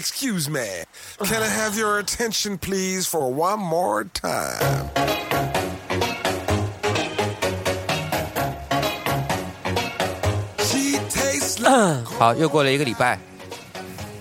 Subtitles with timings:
[0.00, 0.84] Excuse me.
[1.18, 4.90] Can I have your attention, please, for one more time?
[12.18, 13.18] 好，又过了一个礼拜，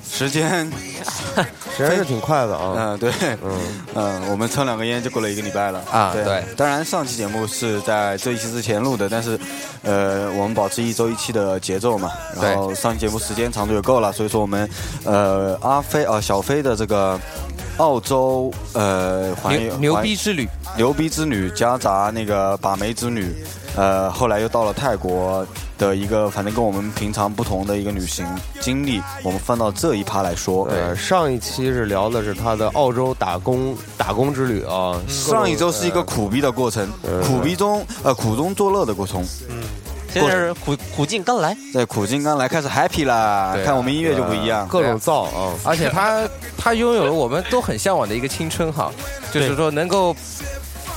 [0.04, 0.68] 时间
[1.77, 2.75] 实在是挺快的啊。
[2.77, 3.11] 嗯，对，
[3.43, 3.59] 嗯。
[3.95, 5.83] 嗯，我们抽两个烟就过了一个礼拜了。
[5.91, 6.45] 啊对。
[6.57, 9.39] 当然，上期节目是在这一期之前录的，但是，
[9.83, 12.11] 呃，我们保持一周一期的节奏嘛，
[12.41, 14.69] 然后上期节目时间长度也够了，所以说我们，
[15.05, 17.19] 呃，阿飞啊、小飞的这个
[17.79, 23.35] 澳洲呃环牛牛逼之旅，牛逼之旅夹杂那个把妹之旅，
[23.77, 25.47] 呃，后来又到了泰国
[25.81, 28.27] 的一个，反正跟我们平常不同的一个旅行
[28.61, 30.67] 经历，我们放到这一趴来说。
[30.67, 35.01] 呃，上一期是聊的是他的澳洲打工打工之旅啊。
[35.09, 39.25] 上一周是一个苦逼的过程，呃苦逼中呃苦中作乐的过程，
[40.13, 43.17] 现在是苦苦尽甘来，对苦尽甘来开始 happy 啦。
[43.17, 45.55] 啊看我们音乐就不一样，各种造啊。
[45.65, 46.29] 而且他
[46.59, 48.93] 他拥有了我们都很向往的一个青春哈，
[49.33, 50.15] 就是说能够。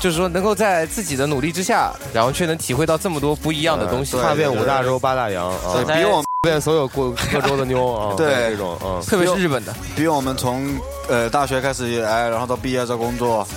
[0.03, 8.99] 就是说，能够在自己的努力之下，然后却能体会到这么多不一样的东西，踏遍五大洲八大洋啊，比我们遍所有各各州的妞 啊，对这种啊。
[9.07, 9.73] 特别是日本的。
[9.95, 13.47] 比我们从呃大学开始来，然后到毕业找工作，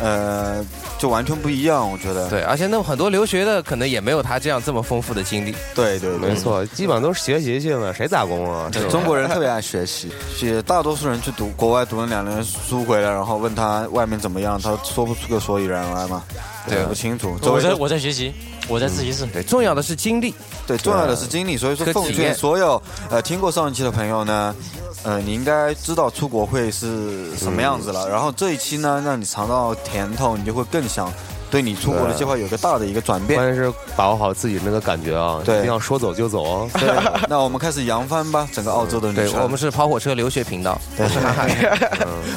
[0.00, 0.64] 呃，
[0.98, 1.90] 就完全不一样。
[1.90, 5.54] 我觉得，对，而且那很多留学的可能也没有他这样这么丰富的经历。
[5.74, 8.70] 对对对没错，基本上都是学习性的，谁打工啊？
[8.90, 16.22] 中国人特别爱学习，是大多数人去读国外读了两年书回来，然后问他外面怎么样，他说不出个所以然来嘛，
[16.68, 17.36] 对不清楚。
[17.40, 18.32] 周围都我在我在学习，
[18.68, 19.26] 我在自习室。
[19.26, 20.34] 对，重要的是经历。
[20.66, 24.54] 对，重要的是经历，所以说奉劝所有呃听过上一期的朋友呢，
[25.04, 28.08] 呃，你应该知道出国会是什么样子了。
[28.08, 31.10] 然后这一期呢，让你尝到甜头，你就会更想
[31.50, 33.38] 对你出国的计划有一个大的一个转变。
[33.38, 36.70] 关键是把握好自己那个感觉啊，对一定要说走就走哦。
[36.74, 36.88] 对，
[37.28, 39.42] 那我们开始扬帆吧，整个澳洲的对旅程。
[39.42, 41.46] 我们是跑火车留学频道，对是哈哈。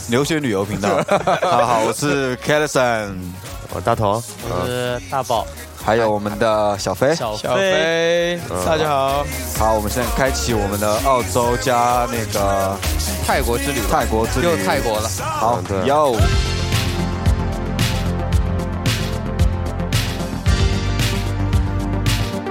[0.10, 1.04] 留学旅游频道。
[1.42, 3.16] 好好，我是 Kelson，
[3.74, 5.46] 我大头，我是大宝，
[5.83, 7.15] 还有我们的小飞。
[7.15, 9.25] 小小飞，大家好。
[9.59, 12.77] 好，我们现在开启我们的澳洲加那个
[13.27, 14.47] 泰国之旅吧，泰国之旅。
[14.47, 15.09] 又泰国了。
[15.21, 16.17] 好嗯对哟。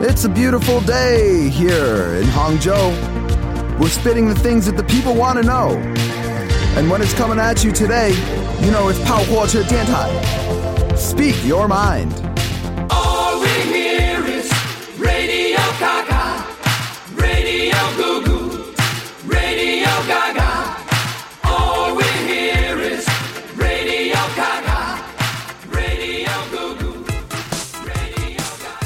[0.01, 2.93] It's a beautiful day here in Hangzhou.
[3.79, 5.71] We're spitting the things that the people want to know.
[6.77, 8.13] And when it's coming at you today,
[8.61, 10.97] you know it's Pao Huoche Diantai.
[10.97, 12.13] Speak your mind.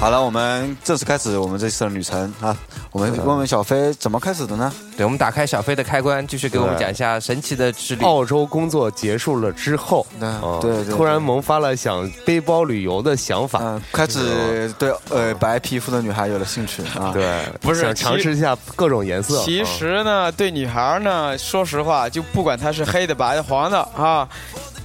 [0.00, 2.54] 好了，我们正式开始我们这次的旅程啊。
[2.94, 4.72] 我们问问小飞怎么开始的呢？
[4.96, 8.04] 对，我们打开小飞的开关，继续给我们讲一下神奇的之旅。
[8.04, 13.58] 澳洲工作结束了之后，对啊对对突然萌发了想背包旅游的想法。
[13.60, 17.10] 嗯，开始对呃白皮肤的女孩有了兴趣啊。
[17.12, 19.42] 对，不是想尝试一下各种颜色。
[19.42, 24.28] 其啊实呢，对女孩呢，说实话，就不管她是黑的、白的、黄的啊，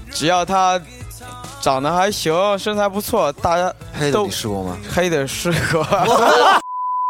[0.09, 0.81] 只要她
[1.61, 4.75] 长得还行，身材不错，大家黑的都你试过吗？
[4.91, 5.85] 黑的试过。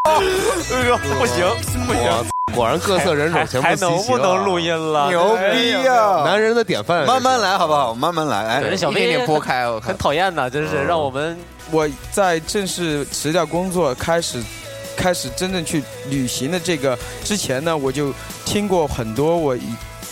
[0.10, 1.46] 不行
[1.86, 2.12] 不行，
[2.56, 5.10] 果然各色人种全部还齐齐了能不能录音了？
[5.10, 6.24] 牛逼呀！
[6.26, 7.94] 男人的典范，慢慢来好不好？
[7.94, 9.98] 慢慢来，哎对，小一点飞点拨开，我很。
[9.98, 11.38] 讨厌呐，真是让我们
[11.70, 14.42] 我在正式辞掉工作，开始
[14.96, 18.14] 开始真正去旅行的这个之前呢，我就
[18.46, 19.62] 听过很多我以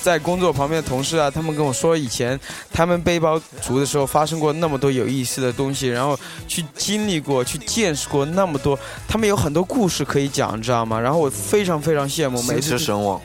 [0.07, 2.39] 在工作旁边的同事啊，他们跟我说，以前
[2.71, 10.97] 他们背包族的时候发生过那么多有意思的东西，然后去经历过、去见识过那么多，他们有很多故事可以讲，你知道吗？
[10.97, 13.19] 然后我非常非常羡慕，每心次驰神往。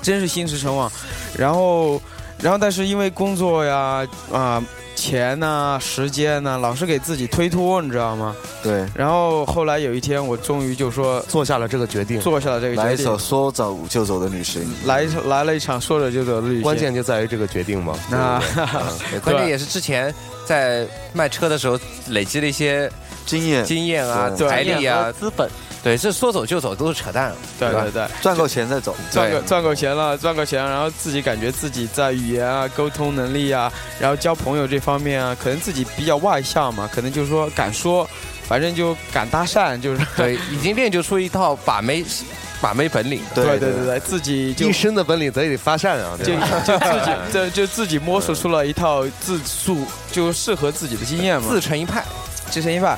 [0.00, 0.90] 真是心驰神往。
[1.36, 2.00] 然后，
[2.42, 4.62] 然后但是因为工作呀啊、
[4.94, 8.34] 钱呐、时间呐、老是给自己推脱，你知道吗？
[8.62, 12.20] 对，然后后来有一天，我终于就说做下了这个决定。
[12.20, 12.84] 做下了这个决定。
[12.86, 14.62] 来一首定，说走就走的旅行。
[14.84, 16.62] 来一场来了一场说走就走的旅行。
[16.62, 17.94] 关键就在于这个决定嘛。
[18.10, 18.40] 那
[19.24, 21.78] 关键也是之前在卖车的时候
[22.08, 22.90] 累积了一些
[23.24, 25.48] 经验，经验啊、财力啊，资本，
[25.82, 27.32] 对，这说走就走都是扯淡。
[27.60, 28.96] 对对对，赚够钱再走。
[29.10, 38.08] 赚够赚够钱了，赚够钱，然后自己感觉自己在语言啊、沟通能力啊，然后交朋友这方面啊，可能自己比较外向嘛，可能就是说敢说，
[38.48, 42.04] 反正就敢搭讪，就是对，已经练就出一套把妹
[42.60, 43.20] 把妹本领。
[43.32, 46.36] 对对对对对，自己就一身的本领得得发善啊，就对？
[46.66, 52.02] 就自己 就就自己摸索出了一套自述就适合自己的经验嘛，自成一派。
[52.50, 52.96] 自成一派。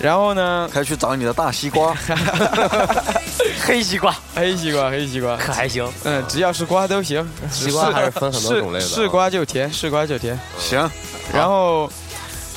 [0.00, 1.94] 然后呢，开始去找你的大西瓜。
[3.66, 5.90] 黑西瓜黑西瓜，黑西瓜，可还行。
[6.04, 7.26] 嗯，只要是瓜都行。
[7.50, 10.38] 西瓜还是分很多种类的是瓜就甜，是瓜就甜。
[10.58, 10.90] 行，
[11.32, 11.90] 然后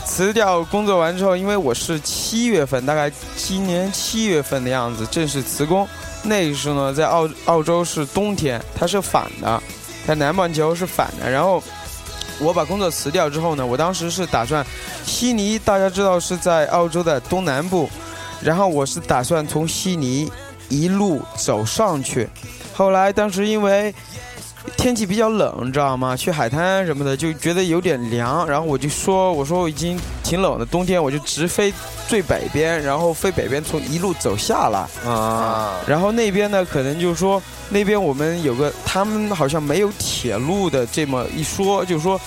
[0.05, 5.87] 辞掉工作完之后，因为我是七月份，大概今年七月份的样子正式辞工。
[6.23, 9.61] 那个时候呢，在澳澳洲是冬天，它是反的，
[10.05, 11.29] 在南半球是反的。
[11.29, 11.63] 然后
[12.39, 14.65] 我把工作辞掉之后呢，我当时是打算
[15.05, 17.89] 悉尼，大家知道是在澳洲的东南部，
[18.41, 20.31] 然后我是打算从悉尼
[20.69, 22.27] 一路走上去。
[22.73, 23.93] 后来当时因为
[24.75, 26.15] 天气比较冷，你知道吗？
[26.15, 31.73] 去海滩什么的就觉得有点凉，然后我就说，我说我已经挺冷的，冬天我就直飞
[32.07, 34.85] 最北边，然后飞北边从一路走下来。
[35.09, 42.19] 啊，然后那边呢，可能就是说那边我们有个，他们好像没有铁路的这么一说，就是说，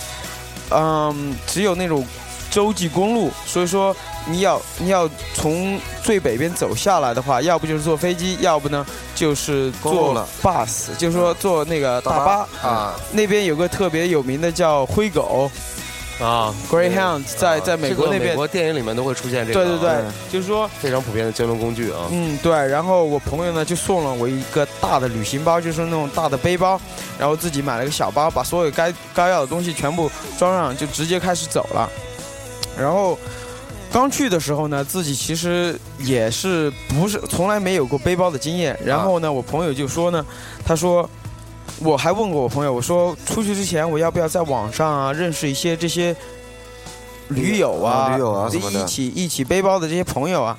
[0.71, 2.05] 嗯，只有那种
[2.49, 3.95] 洲际公路，所以说
[4.27, 8.85] 你要你要从最北边走下来的话，要不就是坐飞机，要不呢
[9.15, 10.27] 就是坐了。
[10.41, 12.47] bus，就是说坐那个大巴。
[12.61, 15.49] 啊，那边有个特别有名的叫灰狗。
[16.19, 18.29] 啊，Greyhound，在在美国那边。
[18.29, 18.35] 美。
[18.35, 19.89] 国电影里面都会出现这个，对对对。
[19.89, 22.05] 嗯，就是说，非常普遍的交通工具啊。
[22.11, 22.51] 嗯，对。
[22.67, 26.79] 然后我朋友呢就送了我一个大的旅行包，就是那种大的背包，
[27.17, 31.89] 然后自己买了个小包，把所有该该要的东西全部装上，就直接开始走了。
[32.77, 33.17] 然后
[33.91, 38.77] 刚去的时候呢，自己其实也是不是从来没有过背包的经验。
[38.85, 40.25] 然后呢，我朋友就说呢，
[40.65, 41.09] 他说。
[41.83, 46.15] 我还问过我朋友，我说出去之前我要不要在网上啊认识一些这些
[47.29, 50.55] 驴友啊、啊驴友啊什么的一起一起背包的这些朋友啊。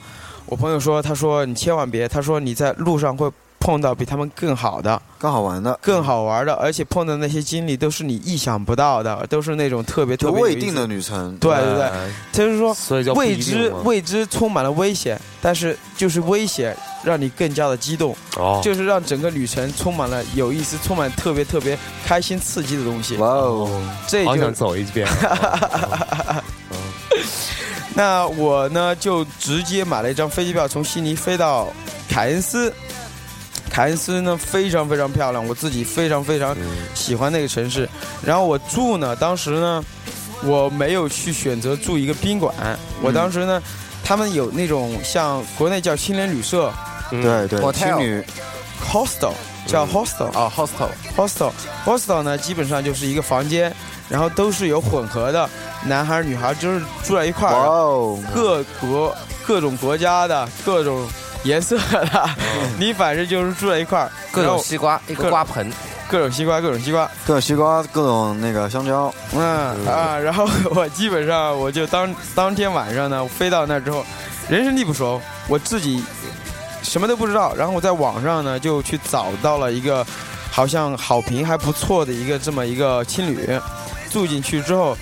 [0.46, 3.30] 我朋友说，他说你千万别，他说你在路上会
[3.62, 10.84] 碰到比他们更好的、更好玩的，更好玩的，而且碰到那些经历都是你意想不到的，都是那种特别特别未定的。
[10.88, 11.36] 旅程。
[11.36, 12.76] 对对对，哎就是说
[13.14, 23.14] 未知未知充满了危险，但是就是危险让你更加的激动，哦，就是让整个旅程充满了有意思、充满特别特别开心刺激的东西。
[23.18, 25.06] 哇哦，这就好想走一遍。
[27.94, 31.68] 那我呢就直接买了一张飞机票，从悉尼飞到
[32.08, 32.74] 凯恩斯。
[33.72, 36.54] 凯恩斯呢非常非常漂亮，我自己非常非常
[36.94, 37.88] 喜欢那个城市。
[38.22, 39.82] 然后我住呢，当时呢
[40.44, 42.54] 我没有去选择住一个宾馆，
[43.00, 43.62] 我当时呢
[44.04, 46.70] 他们有那种像国内叫青年旅社
[47.10, 47.72] 对对，Hotel。
[47.72, 48.22] 青旅。
[48.92, 49.32] Hostel，
[49.64, 51.52] 叫 hostel 啊，hostel，hostel
[51.86, 53.72] hostel 呢，基本上就是一个房间，
[54.08, 55.48] 然后都是有混合的，
[55.86, 59.16] 男孩女孩就是住在一块哇儿，哦，各国
[59.46, 61.06] 各种国家的各种
[61.44, 62.30] 颜色的，
[62.78, 65.70] 你反正就是住在一块儿，各种西瓜，一个瓜盆，
[66.08, 74.04] 各种西瓜，各种西瓜，各种西瓜，各种那个香蕉，嗯啊，然后 我基本上我就当当天晚上呢飞到那儿之后，
[74.48, 76.02] 人生地不熟，我自己
[76.82, 80.06] 什么都不知道，然后我在网上呢就去找到了一个
[80.50, 83.58] 好像好评还不错的一个这么一个青旅，
[84.10, 84.96] 住进去之后。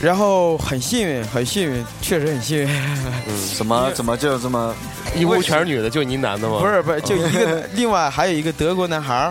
[0.00, 2.66] 然后很幸运，很幸运，确实很幸运。
[3.28, 4.74] 嗯怎么怎么就这么
[5.14, 6.58] 一屋全是女的，就你男的吗？
[6.58, 9.30] 不是不是，就一个， 另外还有一个德国男孩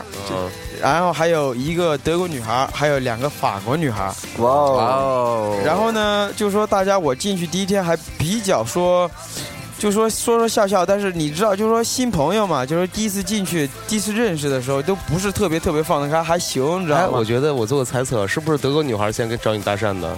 [0.82, 4.14] 然后还有一个德国女孩儿，还有两个法国女孩儿。
[4.38, 9.10] 哇哦，哦，然后呢，就说大家我进去第一天还比较说，
[9.78, 17.26] 就说说说笑笑，但是你知道，就说新朋友嘛，就是第一次进去、第一次认识的时候，都不是特别特别放得开，还行，你知哎，道吗我？
[17.26, 20.18] 觉得我做个猜测，是不是德国女孩先跟找你搭讪的？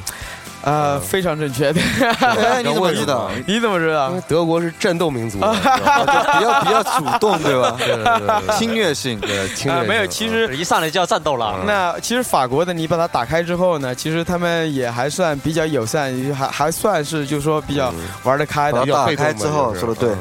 [0.64, 1.82] 啊，非常正确的。
[2.22, 3.30] 哎，你怎么知道？
[3.48, 4.24] 你怎么知道因为？
[4.28, 7.76] 德国是战斗民族 比较比较主动，对吧？
[7.80, 11.56] 对对对对 侵略性，对，侵略啊没有，其实一上来就要战斗了。
[11.66, 18.86] 那其实法国的你把它打开之后呢，其实他们也还算比较友善，还还算是就是说比较玩得开的。
[18.86, 20.16] 打开之后说的对，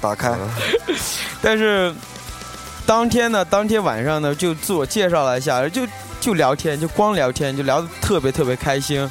[0.00, 0.32] 打开，
[1.40, 1.94] 但是
[2.84, 5.82] 当天呢，当天晚上呢，就自我介绍了一下，就
[6.26, 9.08] 就聊天，就光聊天，就聊得特别特别开心。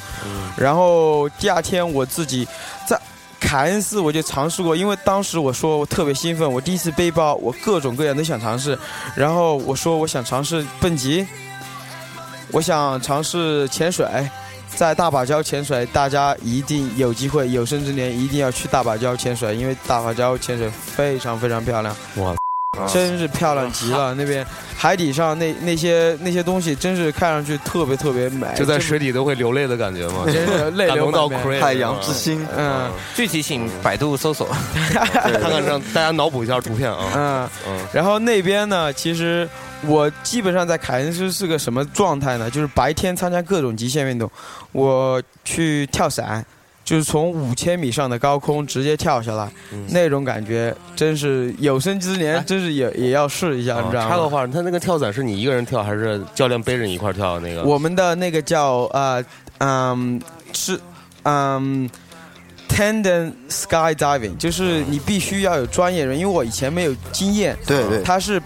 [0.54, 2.46] 然后第二天我自己
[2.86, 3.00] 在
[3.40, 8.78] 凯恩斯我就尝试过，因为当时我说我特别兴奋，我第一次背包，我各种各样都想尝试。
[9.14, 11.26] 然后我说我想尝试蹦极，
[12.52, 14.06] 我想尝试潜水。
[14.74, 21.96] 在大堡礁潜水，大家一定有机会，有生之年一定要去大堡礁潜水，因为大堡礁潜水非常非常漂亮。
[22.16, 22.34] 哇，
[22.86, 24.14] 真是漂亮极了！
[24.14, 24.46] 那边
[24.76, 31.28] 海底上那那些那些东西，真是看上去特别特别美，就在水底都会流泪的感觉嘛，真是泪流到
[31.60, 32.90] 海洋之心，嗯。
[33.14, 34.46] 具体请百度搜索。
[34.92, 35.06] 看
[35.40, 39.48] 看让大家脑补一下图片啊，嗯，嗯，然后那边呢，其实
[39.86, 42.50] 我基本上在凯恩斯是个什么状态呢？
[42.50, 44.30] 就是白天参加各种极限运动，
[44.72, 46.44] 我去跳伞，
[46.86, 49.50] 就是从五千米上的高空直接跳下来，
[49.88, 54.08] 那种感觉真是有生之年，真是也也要试一下，你知道吗？
[54.08, 57.40] 插个话，他那个跳伞是你一个人跳，还是教练背着你一块儿跳？
[57.40, 57.64] 那个？
[57.64, 59.22] 我们的那个叫呃
[59.58, 60.80] 嗯是
[61.24, 61.90] 嗯
[62.68, 68.00] tandem skydiving，就是你必须要有专业人，因为我以前没有经验，对对。
[68.02, 68.40] 他是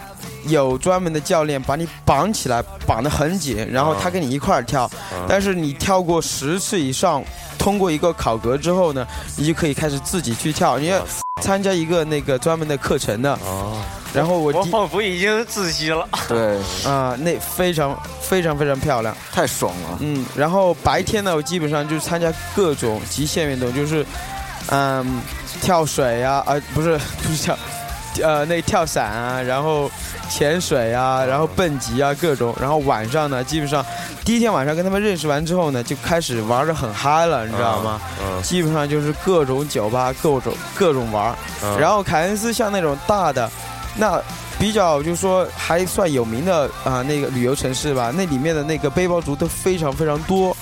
[0.47, 4.91] 有专门的教练把你绑起来，绑得很紧，然后他跟你一块儿跳，
[5.29, 7.23] 但是你跳过十次以上。
[7.59, 9.07] 通过一个考核之后呢，
[9.37, 10.79] 你就可以开始自己去跳。
[10.79, 10.99] 你要
[11.43, 13.35] 参加一个那个专门的课程的。
[13.45, 13.77] 哦，
[14.15, 16.09] 然后我我仿佛已经窒息了。
[16.27, 16.57] 对，
[16.91, 19.15] 啊、那非常非常非常漂亮。
[19.31, 19.99] 太爽了。
[20.01, 24.07] 嗯，然后白天呢，我基本上就是参加各种极限运动，就是，
[24.71, 25.21] 嗯，
[25.61, 27.59] 跳水啊，啊、不是不是跳，
[28.23, 29.91] 呃，那跳伞啊，然后
[30.31, 32.55] 潜水啊，然后蹦极啊，各种。
[32.59, 33.85] 然后晚上呢，基本上
[34.25, 38.01] 第一天晚上跟他们认识完之后呢，就开始玩的很嗨了，你知道吗？
[38.25, 41.37] 嗯基本上就是各种酒吧，各种各种玩。
[41.63, 43.51] 嗯然后凯恩斯像那种大的，
[43.97, 44.19] 那
[44.59, 50.57] 比较就是说还算有名的啊、那个旅游城市吧，那里面的那个背包族都非常非常多。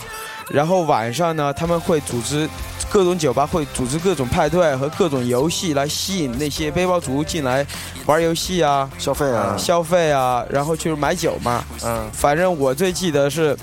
[0.50, 2.48] 然后晚上呢，他们会组织
[2.90, 7.66] 各种酒吧会组织各种派对和各种游戏来吸引那些背包族进来
[8.06, 11.62] 玩游戏啊、消费啊，消费啊，然后去买酒嘛。
[11.84, 13.54] 嗯，反正我最记得是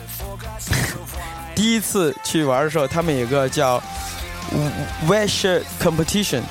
[1.55, 3.81] 第一次去玩的时候，他们有个叫
[5.07, 6.41] w e s h Competition，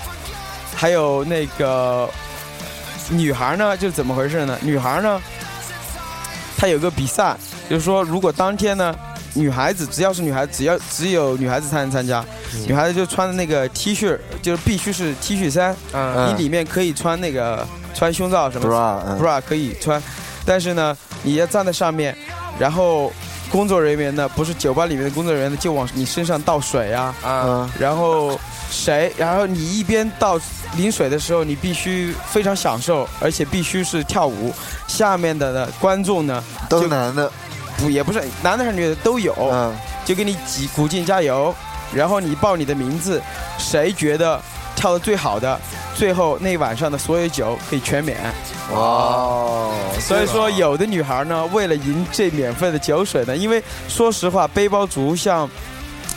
[0.75, 2.11] 还有那个
[3.09, 4.59] 女孩呢，就怎么回事呢？
[4.63, 5.23] 女孩呢，
[6.57, 7.37] 她有个比赛，
[7.71, 8.93] 就是说如果当天呢。
[9.35, 12.25] 女孩子只要是女孩子，只要只有女孩子才能参加。
[12.67, 16.29] 女孩子就穿的那个 T 恤，就是必须是 T 恤衫，嗯。
[16.29, 19.21] 你里面可以穿那个穿胸罩什么 bra，嗯。
[19.21, 20.03] bra 可以穿，
[20.47, 22.17] 但是呢，你要站在上面，
[22.59, 23.13] 然后
[23.51, 28.39] 工作人员呢，不是酒吧里面的工作人员呢，就往你身上倒水啊，啊，然后
[28.71, 30.41] 谁，然后你一边倒
[30.77, 34.53] 淋水的时候，你必须非常享受，而且必须是跳舞，
[34.87, 37.31] 下面的呢观众呢都男的，
[37.77, 41.55] 不也不是男的还是女的都有，嗯，就给你挤鼓劲加油，
[41.93, 43.21] 然后你报你的名字，
[43.59, 44.41] 谁觉得
[44.77, 45.61] 跳的最好的，
[45.95, 48.19] 最后那晚上的所有酒可以全免。
[48.73, 55.49] 哦，所以说，有的女孩呢，为了赢这免费的酒水呢，因为说实话，背包族像。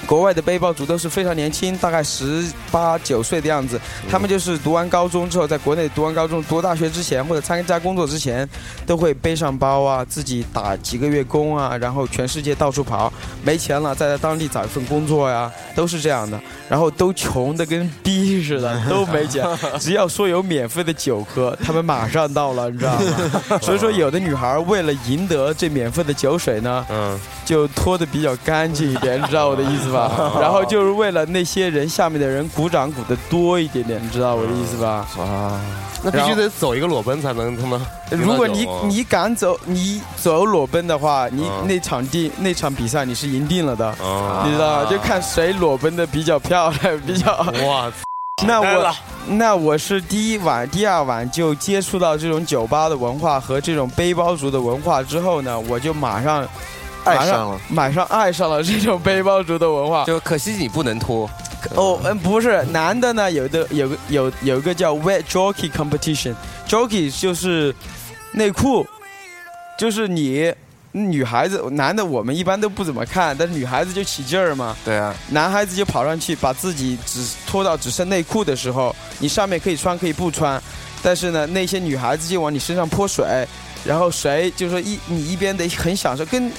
[0.05, 3.79] 国外的背包族都是非常年轻，大概十八九岁的样子。
[4.09, 8.47] 他们就是读完高中之后，在国内读完高中、读大学之前，或者参加工作之前，
[8.85, 13.11] 都会背上包啊，自己打几个月工啊，然后全世界到处跑。
[13.43, 16.39] 没钱了，再在当地找一份工作呀，都是这样的。
[16.69, 19.45] 然后都穷的跟逼似的，都没钱。
[19.79, 23.59] 只要说有免费的酒喝，他们马上到了，你知道吗？
[23.61, 30.11] 所以说，有的女孩为了赢得这免费的酒水呢，嗯，就脱的比较干净一点，你知道我的意思吧？
[30.41, 35.07] 然后就是为了那些人下面的人鼓掌鼓的多一点点，你知道我的意思吧？
[35.17, 35.61] 啊，
[36.03, 37.79] 那必须得走一个裸奔才能他妈。
[38.11, 44.89] 如果你你敢走，你走裸奔的话，你嗯那场地那场比赛你是赢定了的，啊，你知道吧？
[44.89, 47.33] 就看谁裸奔的比较漂亮，比较。
[47.67, 47.91] 哇，
[48.47, 48.95] 那我
[49.27, 56.47] 那我是第一晚、第二晚就接触到这种酒吧的文化和这种背包族的文化之后呢，我就马上
[57.03, 60.05] 爱上了，马上爱上了这种背包族的文化。
[60.05, 61.29] 就可惜你不能脱，
[61.75, 67.75] 哦，嗯，不是，男的呢，有的有个有有一个叫 wet jockey competition，jockey 就是
[68.37, 68.85] 内裤，
[69.77, 70.53] 就是你
[70.91, 80.61] 女孩子，男的我们一般都不怎么看，但是女孩子就起劲儿嘛，对啊，男孩子就跑上去把自己只脱到只剩内裤的时候，你上面可以穿可以不穿，
[81.03, 83.25] 但是呢，那些女孩子就往你身上泼水，
[83.83, 86.51] 然后谁就说一你一边得很享受，跟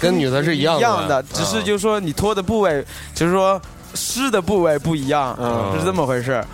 [0.00, 0.80] 跟女的是一样的。
[0.80, 3.60] 一样的，只是就是说你脱的部位，就是说
[3.94, 5.76] 湿的部位不一样，嗯。
[5.78, 6.46] 是这么回事儿。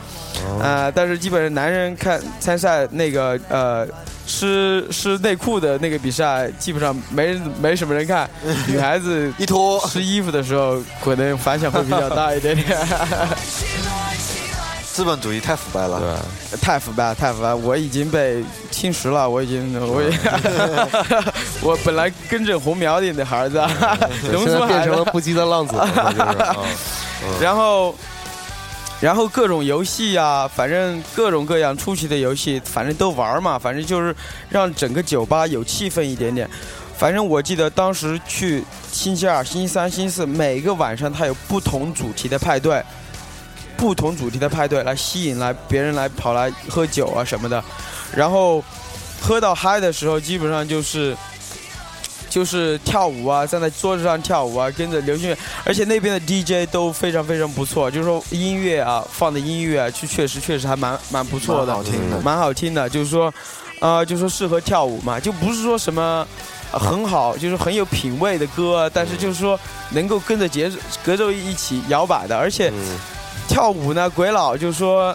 [0.61, 3.87] 呃，但是基本上男人看参赛那个呃
[4.33, 8.29] 湿湿内裤的那个比赛，基本上没人没什么人看，
[8.67, 12.67] 女孩子一脱，湿衣服的时候，可能反响会比较大一点点。
[14.93, 15.99] 资本主义太腐败了，
[16.51, 17.55] 对，太腐败，太腐败！
[17.55, 20.11] 我已经被侵蚀了，我已经，我也，
[21.65, 23.57] 我本来跟着红苗的那孩子，
[24.31, 25.75] 农现在变成了不羁的浪子
[27.41, 27.95] 然后，
[29.03, 34.15] 然后各种游戏呀、反正各种各样出奇的游戏，反正都玩嘛，反正就是
[34.49, 36.49] 让整个酒吧有气氛一点点。
[36.97, 42.81] 反正我记得当时去星期二、星期三、星期四，每个晚上它有不同主题的派对，
[43.77, 47.61] 不同主题的派对来吸引来别人来跑来喝酒啊什么的，
[48.15, 48.63] 然后
[49.21, 51.17] 喝到嗨的时候，基本上就是
[52.33, 63.33] 就是跳舞啊，站在桌子上跳舞啊，跟着流行乐，而且那边的 DJ 都非常非常不错，就是说音乐啊放的音乐啊，就确实确实还蛮蛮不错的，蛮好听的蛮好听的，就是说，
[63.81, 66.27] 呃，就说适合跳舞嘛，就不是说什么。
[66.73, 69.61] 呃很好，就是很有品味的歌，但是就是说
[69.91, 72.99] 能够跟着节奏节奏一起摇摆的，而且嗯
[73.47, 75.15] 跳舞呢，鬼佬就是说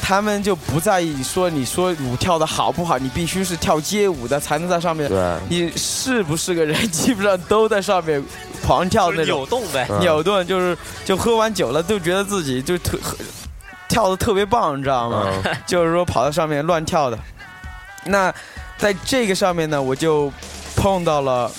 [0.00, 5.08] 他们就不在意说你说舞跳的好不好，你必须是跳街舞的才能在上面。
[5.08, 8.22] 对，你是不是个人，基本上都在上面
[8.64, 9.86] 狂跳那种扭动呗。
[9.90, 12.98] 嗯 扭动，就是就喝完酒了就觉得自己就特
[13.88, 15.26] 跳的特别棒，你知道吗？
[15.44, 17.18] 嗯就是说跑到上面乱跳的。
[18.04, 18.32] 那
[18.76, 20.32] 在这个上面呢，我就
[20.76, 21.50] 碰到了。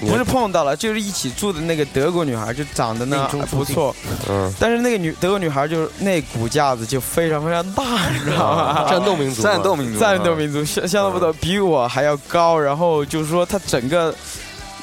[0.00, 3.94] 你不是碰到了，就是一起住的那个德国女孩，就长得呢不错，
[4.28, 8.86] 嗯，但是那个女德国女孩就是那骨架子就非常非常大，你知道吗？
[8.90, 14.14] 战斗民族，战斗民族，战斗民族相相当不错，比我还要高，然后就是说她整个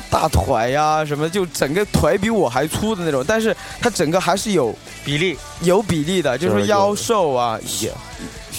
[0.10, 5.38] 大腿呀、什么，就整个腿比我还粗的那种，但是她整个还是有比例。
[5.62, 7.58] 有比例的，就是说就是腰瘦啊，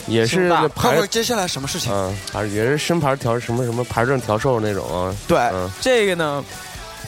[0.07, 1.93] 也是胸大会排不会接下来什么事情？
[1.93, 6.45] 嗯，还是也是身牌调什么什么牌证调售那种啊，对，嗯这个呢，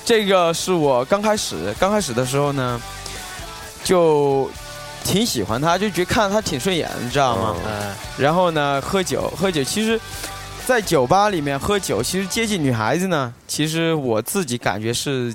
[0.05, 2.81] 这个是我刚开始刚开始的时候呢，
[3.85, 4.51] 就
[5.05, 7.55] 挺喜欢他，就觉得看他挺顺眼，你知道吗？
[8.19, 10.01] 然后呢，喝酒，喝酒，其实，
[10.67, 15.33] 在酒吧里面喝酒，其实接近女孩子呢，其实我自己感觉是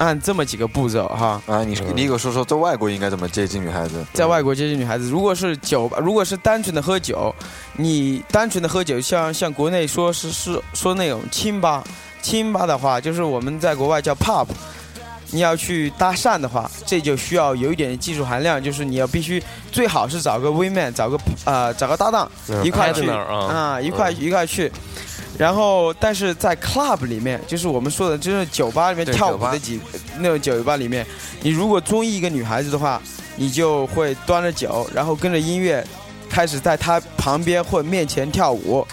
[0.00, 1.40] 按这么几个步骤哈。
[1.46, 4.04] 啊，你你给我说说，在外国应该怎么接近女孩子？
[4.14, 7.32] 在外国接近女孩子，如果是酒吧，如果是单纯的喝酒，
[7.76, 11.84] 你单纯的喝酒，像像国内说是是说那种清吧，
[12.22, 14.46] 清吧的话，就是我们在国外叫 pub。
[15.32, 19.40] 你要去搭讪的话，这就需要有一点技术含量，就是你要必须
[19.70, 24.72] 最好是找个 w o m a n 找个呃找个搭档嗯一块去啊一块一块去。
[25.38, 29.80] 然后，但是在 club 里面，就是我们说的，就是酒吧里面跳舞的几
[30.18, 31.06] 那种酒吧里面，
[31.40, 33.00] 你如果中意一个女孩子的话，
[33.36, 35.86] 你就会端着酒，然后跟着音乐，
[36.28, 38.86] 开始在她旁边或面前跳舞，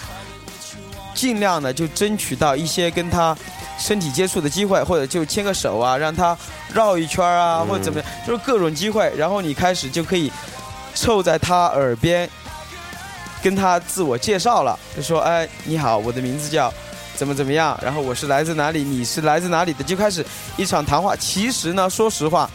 [1.13, 3.35] 尽量的就争取到一些跟她
[3.77, 6.37] 身体接触的机会，或者就牵个手啊，让她
[6.73, 9.11] 绕一圈啊，或者怎么样，就是各种机会。
[9.17, 10.31] 然后你开始就可以
[10.93, 12.29] 凑在她耳边，
[13.41, 16.73] 跟他自我介绍了，就说：“哎，你好，我的名字叫。”
[17.17, 17.75] 怎么怎么样？
[17.81, 18.83] 然后我是来自哪里？
[18.83, 19.83] 你是来自哪里的？
[19.83, 20.23] 就开始
[20.55, 21.15] 一场谈话。
[21.15, 22.47] 其实呢，说实话，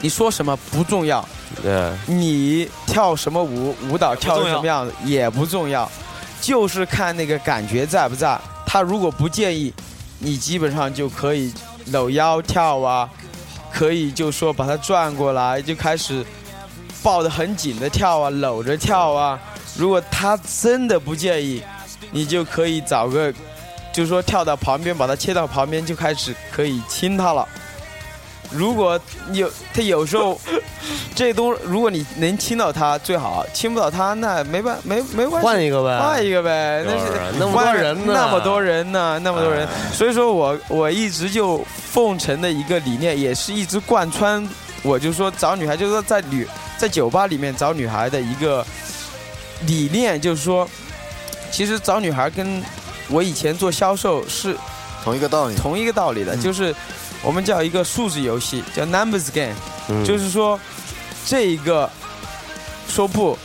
[0.00, 1.28] 你说什么不重要，
[1.60, 5.90] 对，你跳什么舞，舞蹈跳什么样子也不重要，
[6.40, 8.40] 就是看那个感觉在不在。
[8.64, 9.74] 他如果不介意，
[10.20, 11.52] 你基本上就可以
[11.86, 13.10] 搂腰跳啊，
[13.72, 16.24] 可以就说把它转过来，就开始
[17.02, 19.36] 抱得很紧的跳啊，搂着跳啊。
[19.78, 21.62] 如果他真的不介意，
[22.10, 23.32] 你就可以找个，
[23.92, 27.46] 就是说跳到旁边，把他切到旁边，就开始可以亲他了。
[28.50, 28.98] 如果
[29.32, 30.40] 有他有时候
[31.14, 38.12] 这东，如果你能亲到他最好，亲不到他那没办没没关系，换一个呗，换一个呗，那就是是那么多人呢。
[38.16, 39.66] 那么多人呢，那么多人。
[39.66, 44.48] 哎，所以说我我一直就奉承的一个理念，也是一直贯穿，
[44.82, 48.66] 我就说找女孩，就是说在女在酒吧里面找女孩的一个
[49.66, 50.68] 理念，就是说，
[51.50, 52.62] 其实找女孩跟
[53.08, 54.56] 我以前做销售是
[55.02, 55.54] 同一个道理。
[55.56, 56.74] 同一个道理的，就是
[57.22, 59.54] 我们叫一个数字游戏，叫 numbers game。
[59.88, 60.58] 嗯就是说，
[61.26, 61.90] 这一个
[62.88, 63.38] 说不，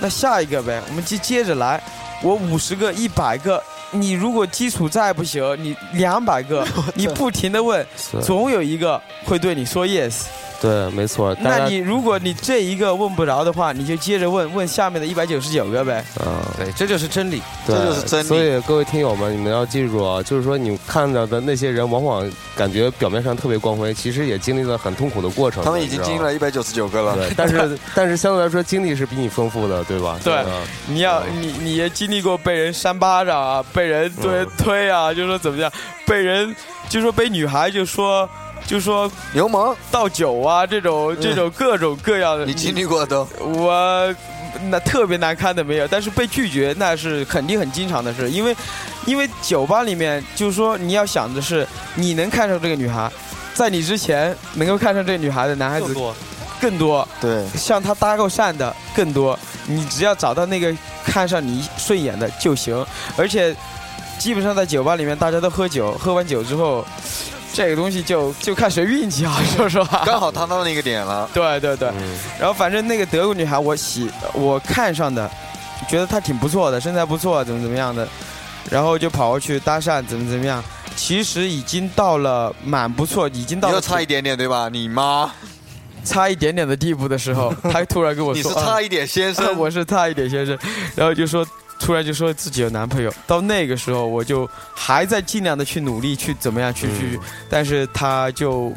[0.00, 1.82] 那下一个呗，我们接接着来。
[2.22, 7.86] 我五十个、一百个，你如果基础再不行，你两百个， 你不停的问，
[8.22, 10.22] 总有一个会对你说 yes。
[10.60, 11.36] 对，没错。
[11.40, 16.04] 那你如果你这一个问不着的话，你就接着问问下面的一百九十九个呗。
[16.24, 17.42] 嗯，对，这就是真理。
[17.66, 25.62] 对，这就是真理所以各位听友们，你们要记住啊，就是说你看到的那些人，往往感觉表面上特别光辉，其实也经历了很痛苦的过程。
[25.62, 27.14] 他们已经经历了一百九十九个了。
[27.14, 30.18] 对，但是 但是相对来说，经历是比你丰富的，对吧？
[30.24, 30.44] 对吧
[30.86, 35.70] 你要你你也经历过被人扇巴掌啊，被人推嗯推啊，就说怎么样，
[36.06, 36.54] 被人
[36.88, 38.28] 就说被女孩就说
[38.64, 43.26] 就说流氓，倒酒啊这种这种各种各样的，你经历过都。
[43.40, 44.14] 我
[44.70, 48.56] 那特别难堪的没有，但是被拒绝那是肯定很经常的事，因为
[49.04, 53.10] 因为酒吧里面就是说你要想的是你能看上这个女孩，
[53.54, 56.16] 在你之前能够看上这个女孩的男孩子更多。
[56.58, 63.54] 更多，对，向她搭过讪的更多，你只要找到那个看上你顺眼的就行，而且
[64.18, 66.84] 基本上在酒吧里面大家都喝酒，喝完酒之后。
[67.56, 70.02] 这个东西就就看谁运气好， 说实话。
[70.04, 71.26] 刚好他到那个点了。
[71.32, 75.30] 对对对，嗯然后反正那个德国女孩，我喜我看上的，
[75.88, 78.06] 觉得她挺不错的，身材不错，怎么怎么样的，
[78.70, 80.62] 然后就跑过去搭讪，怎么怎么样。
[80.96, 84.68] 其实已经到了蛮不错，已经到了又差一点点对吧？
[84.70, 85.30] 你妈，
[86.04, 89.56] 差一点点的地步的时候， 他突然跟我说你：“是差一点先啊生。
[89.58, 90.58] 我是差一点先生。”
[90.94, 91.46] 然后就说，
[91.78, 93.12] 突然就说自己有男朋友。
[93.26, 98.72] 到那个时候，我就还在尽量的去努力去怎么样去去，但是他就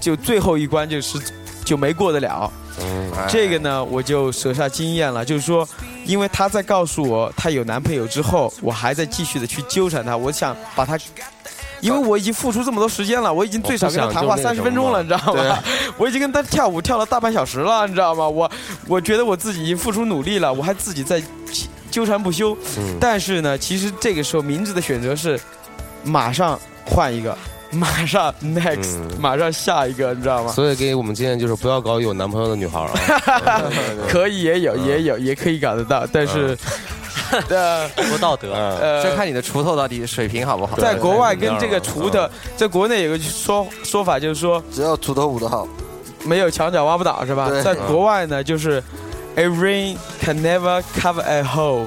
[0.00, 1.18] 就最后一关就是
[1.64, 2.50] 就没过得了。
[2.78, 5.66] 嗯，这个呢，我就舍下经验了，就是说，
[6.04, 10.98] 因为他在告诉我她有男朋友之后，我还在继续的去纠缠她，我想把她。
[11.82, 15.58] 因为我已经付出这么多时间了，我已经最少跟她谈话三十分钟了，你知道吗？
[15.98, 18.26] 我已经跟她跳舞跳了大半小时了，你知道吗？
[18.26, 18.50] 我
[18.88, 21.22] 我觉得我自己已经付出努力了，我还自己在
[21.96, 22.54] 纠缠不休。
[22.76, 25.40] 嗯但是呢，其实这个时候明智的选择是
[26.04, 27.34] 马上换一个，
[27.72, 30.52] 马上 next，、嗯马上下一个，你知道吗？
[30.52, 33.62] 所以给我们建议就是不要搞有男朋友的女孩啊。
[34.06, 36.54] 可以也有，也有，也可以搞得到，但是，
[37.48, 38.52] 呃不道德。
[38.54, 40.76] 嗯，呃，这看你的锄头到底水平好不好。
[40.76, 45.66] 在国外跟这个锄的嗯，在国内有个说说法，就是说只要锄头舞得好，
[46.24, 47.50] 没有墙角挖不倒，是吧？
[47.64, 48.82] 在国外呢，就是
[49.36, 51.86] a ring can never cover a hole，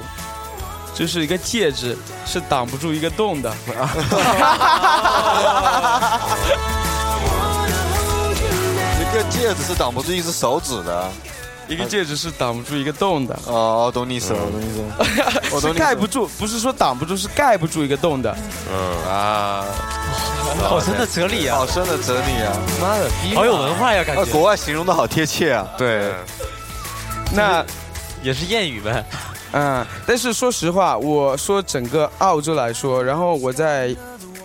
[0.94, 3.52] 就是一个戒指是挡不住一个洞的。
[9.00, 11.10] 一个戒指是挡不住一只手指的。
[11.68, 14.88] 一个戒指是挡不住一个洞的，哦，懂你意思了，我懂你意思了。
[15.54, 18.36] 我懂是你意思盖不住，不是说挡不住，是盖不住一个洞的。
[18.68, 19.64] 嗯啊，
[20.68, 22.52] 好深的哲理啊好，深的哲理啊！
[22.80, 23.08] 妈的！
[23.36, 24.32] 好有文化呀，感啊，觉。
[24.32, 25.64] 国外形容的好贴切啊。
[25.78, 26.12] 对，
[27.32, 27.64] 那
[28.22, 29.04] 也是谚语呗。
[29.52, 33.94] 嗯，但是说实话，我说整个澳洲来说，然后我在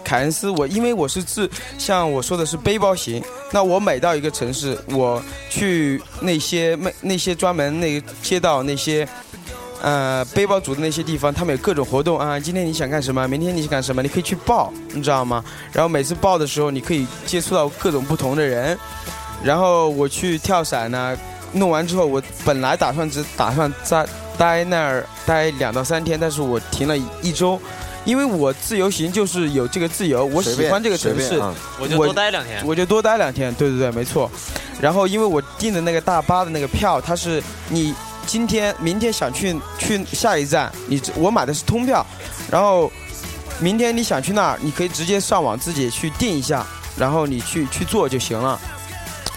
[0.04, 9.08] 凯恩斯，我因为我是自像我说的是背包型，那我每到一个城市，我去那些那那些专门那个街道那些。
[9.82, 12.40] 呃，背包族的那些地方，他们有各种活动啊。
[12.40, 13.28] 今天你想干什么？
[13.28, 14.02] 明天你想干什么？
[14.02, 15.44] 你可以去报，你知道吗？
[15.72, 18.76] 然后每次报的时候，你可以接触到各种不同的人。
[19.44, 21.16] 然后我去跳伞呢，
[21.56, 27.60] 弄完之后，我本来打算只打算在待那儿待两到三天，但是我停了一周，
[28.04, 31.42] 因为我自由行就是有这个自由，我喜欢这个城市，
[31.80, 32.62] 我就多待两天。
[32.66, 33.54] 我就多待两天。
[33.56, 34.30] 对对对，没错。
[34.82, 42.06] 然后因为我订的那个大巴的那个票，它是你今天、明天想去去下一站，你我买的是通票，
[42.52, 42.92] 然后
[43.60, 46.66] 明天你想去那儿，你可以直接上网自己去订一下，
[46.98, 48.60] 然后你去去做就行了。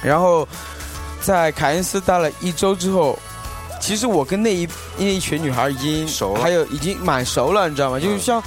[0.03, 0.47] 然后
[1.21, 3.19] 在凯恩斯待了一周之后，
[3.81, 7.99] 其实我跟那一那一群女孩已经熟了还有已经蛮熟了，你知道吗？
[7.99, 8.43] 就是像。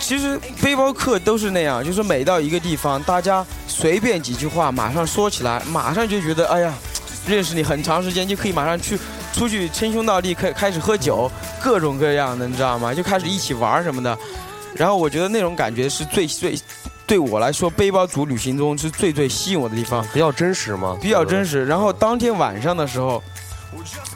[0.00, 6.72] 其实背包客都是那样，就是每到一个地方，大家随便几句话，马上说起来，马上就觉得，哎呀，
[7.26, 8.96] 认识你很长时间，就可以马上去
[9.32, 11.28] 出去称兄道弟，开开始喝酒，
[11.60, 12.94] 各种各样的，你知道吗？
[12.94, 14.16] 就开始一起玩什么的。
[14.76, 16.56] 然后我觉得那种感觉是最最，
[17.08, 20.06] 对我来说，背包族旅行中是最最吸引我的地方。
[20.12, 21.64] 比较真实嘛，比较真实。
[21.64, 23.22] 然后当天晚上的时候，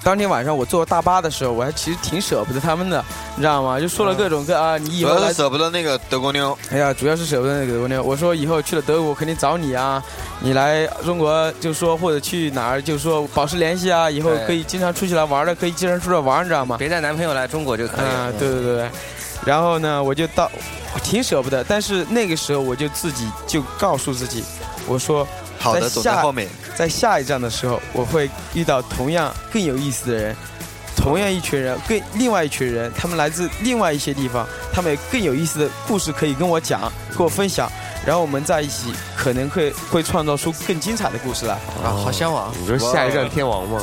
[0.05, 3.03] 当天晚上我坐大巴的时候，我还其实挺舍不得他们的，
[3.35, 3.81] 你知道吗？
[3.81, 6.57] 就说了各种各啊，你以后舍不得那个德国妞。
[6.71, 8.03] 哎呀，主要是舍不得那个德国妞。
[8.03, 10.03] 我说以后去了德国肯定找你啊，
[10.41, 16.77] 你来中国就说或者去哪儿就说保持联系啊，以后可以经常出去来玩的，可以经常出来玩，你知道吗？
[16.79, 18.91] 别带男朋友来中国就可以啊、对对对。
[19.45, 20.51] 然后呢，我就到，
[20.95, 24.45] 我挺舍不得，但是那个时候我就自己就告诉自己，
[24.87, 25.27] 我说
[25.59, 26.49] 好的，走在后面。
[26.75, 30.37] 在下一站的时候，我会遇到同样更有意思的人，
[30.97, 37.71] 同样一群人，更另外一群人，他们来自另外一些地方，他们有更有意思的故事可以跟我讲，跟我分享，
[38.05, 41.55] 然后我们在一起可能会会创造出更精彩的故事来。
[41.85, 42.53] 啊，好向往。
[42.61, 43.81] 你说下一站天王吗？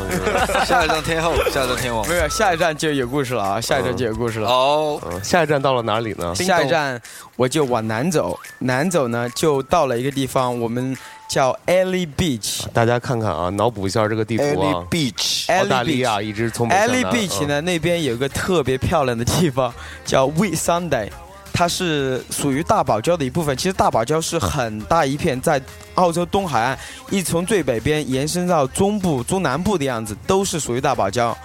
[0.66, 2.08] 下一站天后， 下一站天王。
[2.08, 3.62] 没有，下一站就有故事了啊！
[3.62, 4.50] 下一站就有故事了。
[4.50, 6.36] 哦，嗯下一站到了哪里呢？
[6.36, 7.02] 下一站
[7.36, 10.98] 我就往南走，南走呢就到了一个地方，我们
[11.30, 12.66] 叫 Ellie Beach。
[12.74, 14.86] 大家看看啊，脑补一下这个地图 Ellie 啊。
[14.92, 21.10] Beach，澳大利亚一直从北向 Ellie Beach 嗯呢，那边有个特别漂亮的地方叫 Whit Sunday，
[21.60, 23.58] 它是属于大堡礁的一部分。
[23.58, 25.62] 其实大堡礁是很大一片，在
[25.96, 31.36] 澳洲东海岸，一从最北边延伸到中部、中南部的样子，都是属于大堡礁。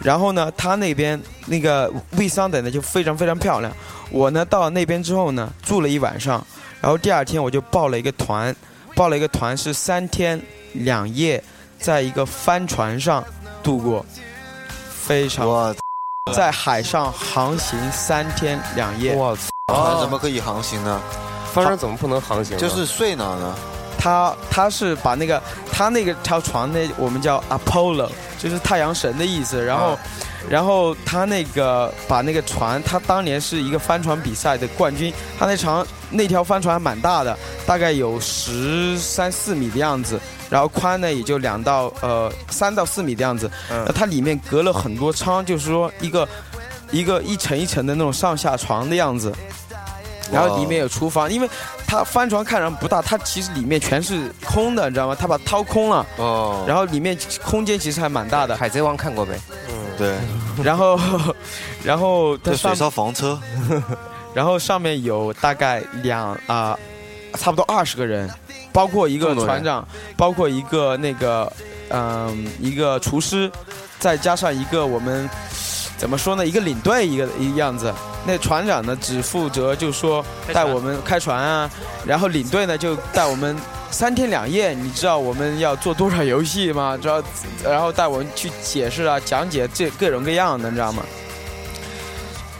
[0.00, 3.72] 然后呢，它那边那个 Whit Sunday 呢就非常非常漂亮。
[4.10, 6.44] 我呢到了那边之后呢，住了一晚上，
[6.80, 8.52] 然后第二天我就报了一个团，
[8.96, 11.40] 报了一个团是三天两夜，
[11.78, 13.24] 在一个帆船上
[13.62, 14.04] 度过，
[14.90, 15.72] 非常，
[16.32, 19.14] 在海上航行三天两夜。
[19.14, 21.00] 我操，船怎么可以航行呢？
[21.52, 22.56] 帆船怎么不能航行？
[22.56, 23.54] 就是睡哪呢？
[23.98, 25.40] 他他是把那个
[25.70, 29.64] 他那个条船那，我们叫 Apollo，就是太阳神的意思。
[29.64, 29.96] 然后，
[30.48, 43.50] 然后他那个把那个船，他当年是一个帆船比赛的冠军，他那长那条帆船还蛮大的，大概有十三四米的样子，然后宽呢也就两到呃三到四米的样子。
[43.70, 46.28] 嗯那它里面隔了很多舱，就是说一个
[46.90, 49.32] 一个一层一层的那种上下床的样子。
[50.30, 51.50] 然后里面有厨房，因为
[51.86, 55.14] 它帆船看上不大，它其实里面全是空的，你知道吗？
[55.18, 58.56] 它把它掏空了，哦，然后里面空间其实还蛮大的。
[58.56, 59.34] 海贼王看过没？
[60.02, 60.18] 对，
[60.64, 60.98] 然后，
[61.84, 63.38] 然后它上这水上房车，
[64.34, 66.76] 然后上面有大概两啊、
[67.34, 68.28] 差不多二十个人，
[68.72, 69.86] 包括一个船长，
[70.16, 71.52] 包括一个那个
[71.90, 73.50] 嗯、一个厨师，
[74.00, 75.28] 再加上一个我们
[75.96, 77.92] 怎么说呢，一个领队一个一个样子。
[78.24, 81.70] 那船长呢，只负责就说带我们开船啊，
[82.06, 83.56] 然后领队呢就带我们
[83.92, 84.72] 三天两夜。
[84.72, 86.98] 你知道我们要做多少游戏吗？
[87.00, 87.22] 知道，
[87.62, 91.04] 然后带我们去解释啊，讲解这各种各样的，你知道吗？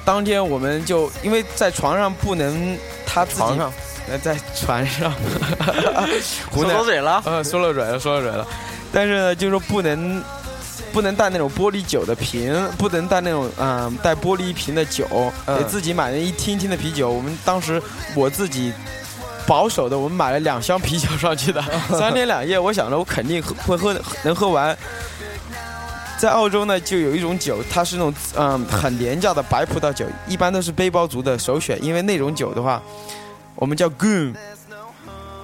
[0.04, 3.72] 当天我们就因为在床上不能他自己床上
[4.10, 5.12] 呃在船上，
[6.50, 7.22] 湖说南漏嘴了。
[7.24, 8.46] 呃说漏嘴了说漏嘴了，
[8.92, 10.20] 但是呢就是说不能
[10.92, 15.06] 不能带那种玻璃酒的瓶，不能带那种嗯、带玻璃瓶的酒，
[15.46, 17.08] 嗯给自己买那一听听的啤酒。
[17.08, 17.80] 我们当时
[18.14, 18.72] 我自己。
[19.46, 21.62] 保守的，我们买了两箱啤酒上去的，
[21.98, 24.76] 三天两夜，我想着我肯定喝会喝能喝完。
[26.18, 32.81] 在澳洲呢，就有一种酒，它是那种嗯很廉价的白葡萄酒，一般都是背包族的首选，因为那种酒的话，
[33.57, 34.33] 我们叫 goon，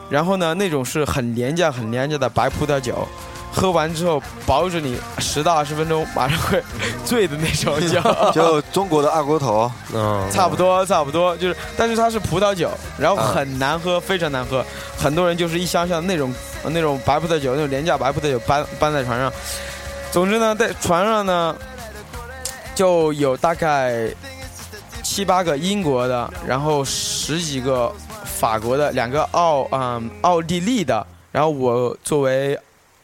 [0.08, 3.08] 然后呢，那种是很廉价、很廉价的白葡萄酒，
[3.52, 6.62] 喝完之后保准你十到二十分钟马上会
[7.04, 8.00] 醉的那种酒，
[8.32, 14.64] 就中国的二锅头，嗯，差不多差不多，就是，但是它是葡萄酒，然后很难喝，非常难喝，
[14.96, 16.32] 很多人就是一箱箱那种
[16.64, 19.32] 那种白葡萄酒，那种廉价白葡萄酒搬搬在船上。
[20.12, 21.56] 总之呢，在船上呢，
[22.74, 24.08] 就有大概
[25.02, 27.92] 七八个英国的，然后十几个
[28.24, 32.58] 法国的，两个奥嗯奥地利的，然后我作为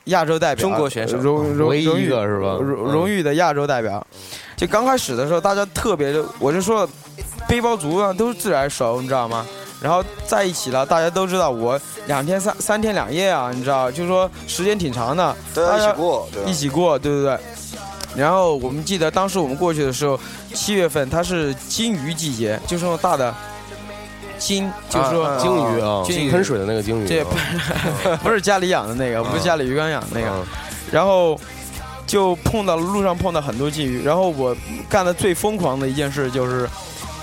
[0.04, 2.58] 亚洲代表，中国选手荣荣唯一荣誉一个是吧？
[2.60, 4.04] 荣誉的亚洲代表。
[4.56, 6.88] 就刚开始的时候，大家特别的，我就说，
[7.48, 9.44] 背包族啊都是自来熟，你知道吗？
[9.82, 17.38] 然后在一起了，大家都知道我两天三三天两夜啊，你知道，就是说时间挺长的，一大家起过，对一起过，对不对。
[18.16, 20.18] 然后我们记得当时我们过去的时候，
[20.54, 23.34] 七月份它是金鱼季节，就是那种大的
[24.44, 30.28] 金，就是说、啊鲸鱼啊，鲸鱼喷水的那个鲸鱼这啊， 不是家里养的那个，不是家里鱼缸养的那个。
[30.28, 30.44] 嗯
[30.92, 31.36] 然后
[32.06, 34.54] 就碰到路上碰到很多金鱼，然后我
[34.88, 36.68] 干的最疯狂的一件事就是，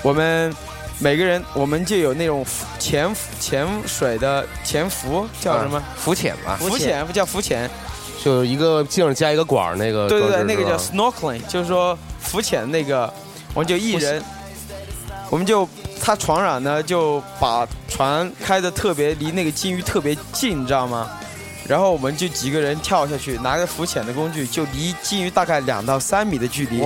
[0.02, 0.54] 我们
[0.98, 2.44] 每个人我们就有那种
[2.78, 3.08] 潜
[3.40, 5.82] 潜水的潜伏叫什么？
[5.96, 7.70] 浮潜吧，浮潜不叫浮潜，
[8.22, 13.10] 就是一个镜儿加一个管儿那个对对对，那个叫 snorkeling，就是说浮潜那个，
[13.54, 14.22] 我们就一人，
[15.30, 15.66] 我们就
[16.02, 21.08] 他船长呢就把船开的特别离那个金鱼特别近，你知道吗？
[21.68, 26.80] 然后我们就几个人跳下去，拿个浮潜的工具，就离金鱼大概两到三米的距离，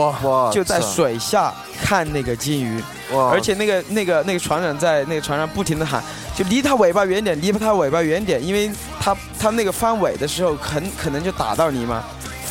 [0.52, 1.52] 就在水下
[1.82, 6.04] 看那个金鱼，哇，而且那个那个那个船长在那个船上不停的喊，
[6.36, 12.04] 就离它尾巴远点，离它尾巴远点，因为它它那个翻尾的时候，很可能就打到你嘛，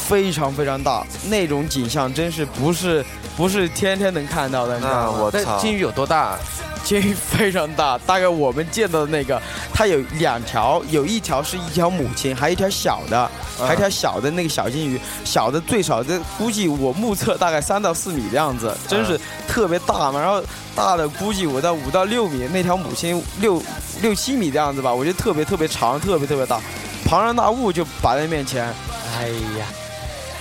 [0.07, 3.03] 非常非常大，那种景象真是不是
[3.35, 5.19] 不是天天能看到的，你知那道吗？
[5.23, 6.37] 我操，那金鱼有多大？
[6.85, 9.41] 金鱼非常大，大概我们见到的那个，
[9.73, 20.19] 它有两条，有一条是一条母亲，还有一条小的，还有一条小的那个小金鱼，小的最少的估计我目测大概三到四米的样子，真是特别大嘛。
[20.21, 20.43] 然后
[20.75, 23.59] 大的估计我在五到六米，那条母亲六
[24.03, 26.61] 六七米的样子吧，我觉得特别特别长，特别特别大，
[27.03, 28.71] 庞然大物就摆在面前。
[29.17, 29.65] 哎呀，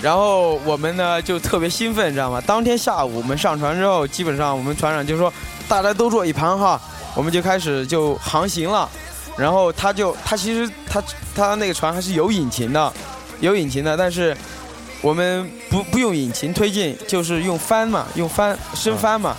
[0.03, 2.41] 然后我们呢就特别兴奋，你知道吗？
[2.47, 5.33] 当天下午我们上船之后，基本上我们船长就说
[5.67, 6.81] 大家都坐一旁哈，
[7.15, 8.89] 我们就开始就航行了。
[9.37, 11.03] 然后他就他其实他
[11.35, 12.93] 他那个船还是有引擎的，
[13.41, 14.37] 有引擎的，但是
[15.01, 19.37] 我们不不用引擎推进，就是用帆嘛，用帆升帆嘛。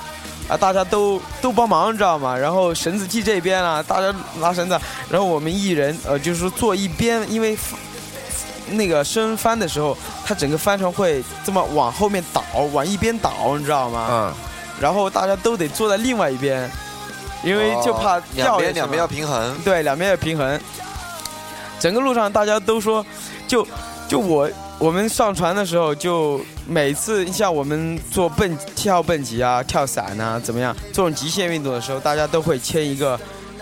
[0.48, 2.38] 啊，大家都都帮忙，你知道吗？
[2.38, 7.58] 然后绳子系这边啊，大家拉绳子，然后我们一人呃，就是坐一边，因为
[8.72, 14.08] 那个升帆的时候，它整个帆船会这么往后面倒，往一边倒，你知道吗？
[14.10, 14.34] 嗯，
[14.80, 16.70] 然后大家都得坐在另外一边，
[17.44, 20.60] 因为就怕哦两掉下去嘛边两边要平衡，对，两边要平衡。
[21.80, 23.06] 整个路上大家都说，
[23.48, 23.68] 就
[24.08, 24.50] 就我
[24.80, 33.20] 我们上船的时候，就每次像我们做蹦跳蹦极啊、跳伞啊，怎么样，这种极限运动的时候，大家都会签一个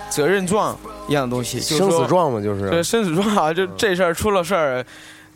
[0.10, 4.86] 责任状，一样的东西，就是生死状嘛，就是对生死状啊，就这事儿出了事儿，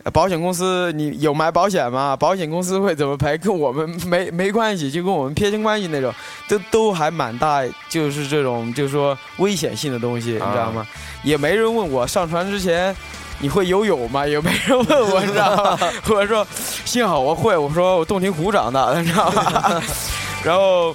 [0.04, 2.16] 呃保险公司你有买保险吗？
[2.16, 3.36] 保险公司会怎么赔？
[3.38, 6.12] 跟我们没 没关系，就跟我们撇清关系那种，
[6.48, 10.86] 都都还蛮大，就是这种就是说危险性的东西，你知道吗？
[11.22, 12.94] 也没人问我上船之前。
[13.40, 14.26] 你会游泳吗？
[14.26, 15.78] 也没人问我，你知道吗？
[16.10, 16.44] 我说
[16.84, 19.80] 幸好我会，我说我洞庭湖长大的，你知道吗？
[20.42, 20.92] 然后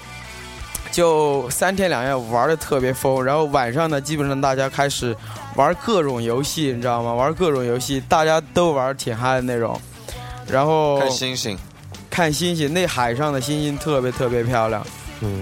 [0.93, 5.13] 就三天两夜玩的特别疯，然后晚上呢，基本上大家开始
[5.56, 7.12] 玩各种游戏，你知道吗？
[7.12, 9.77] 玩各种游戏，大家都玩挺嗨的那种。
[10.47, 11.58] 然后看星星，
[12.12, 14.86] 看星星，那海上的星星特别特别漂亮，
[15.21, 15.41] 嗯，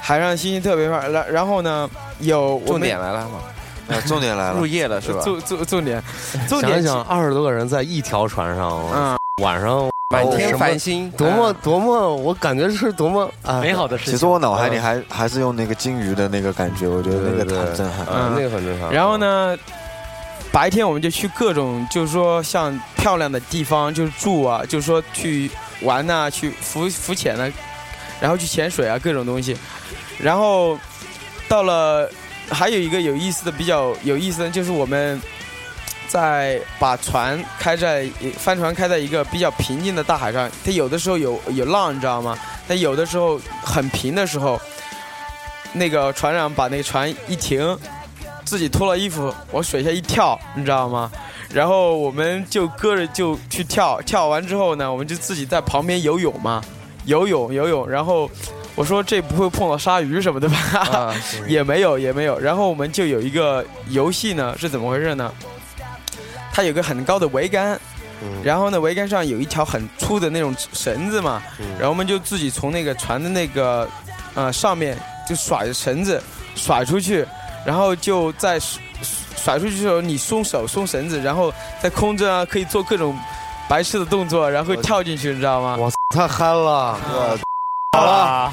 [0.00, 1.12] 海上的星星特别漂亮。
[1.12, 5.20] 然然后呢，有重点来了嘛，啊重点来了入，夜了是吧？
[5.22, 6.02] 重重重点，
[6.48, 14.14] 重点想一想，二十多个人在一条船上，嗯，晚上满天繁星，多么多么，我感觉是多么啊美好的事情。
[14.14, 18.06] 其实我脑海里还还是用那个金鱼的那个感觉，我觉得那个很震撼。
[18.06, 18.90] 啊，那个很震撼。
[18.90, 19.18] 然后？
[19.18, 19.54] 呢，
[20.50, 25.50] 白天我们就去各种，就是说像漂亮的地方，就是住啊，就是说去
[25.82, 27.46] 玩呐、去浮浮潜呐、
[28.18, 29.54] 然后去潜水啊，各种东西。
[30.18, 30.78] 然后
[31.50, 32.10] 到了，
[32.48, 35.20] 还有一个有意思的，比较有意思的就是我们
[36.08, 42.36] 在把船开在帆船开在一个比较平静的大海上，它有的时候有有浪，你知道吗？
[42.66, 44.60] 它有的时候很平的时候，
[45.72, 47.78] 那个船长把那个船一停，
[48.44, 51.10] 自己脱了衣服往水下一跳，你知道吗？
[51.52, 56.62] 然后我们就搁着就去跳，跳完之后呢，我们就自己在旁边游泳嘛，
[57.04, 57.88] 游泳游泳。
[57.88, 58.30] 然后
[58.74, 60.56] 我说这不会碰到鲨鱼什么的吧？
[60.92, 61.14] 啊，
[61.48, 62.38] 也没有也没有。
[62.38, 65.32] 然后我们就有一个游戏呢，是怎么回事呢？
[66.58, 67.78] 它有个很高的桅杆，
[68.42, 71.40] 然后呢，桅杆上有一条很粗的那种绳子嘛，
[71.78, 73.88] 然后我们就自己从那个船的那个
[74.34, 76.20] 呃上面就甩着绳子
[76.56, 77.24] 甩出去，
[77.64, 78.82] 然后就在甩
[79.36, 83.16] 甩出去的时候，你松手松绳子，然后在空中啊可以做各种
[83.68, 85.76] 白痴的动作，然后跳进去，你知道吗？
[85.76, 86.98] 哇，太憨了！
[87.96, 88.52] 好了。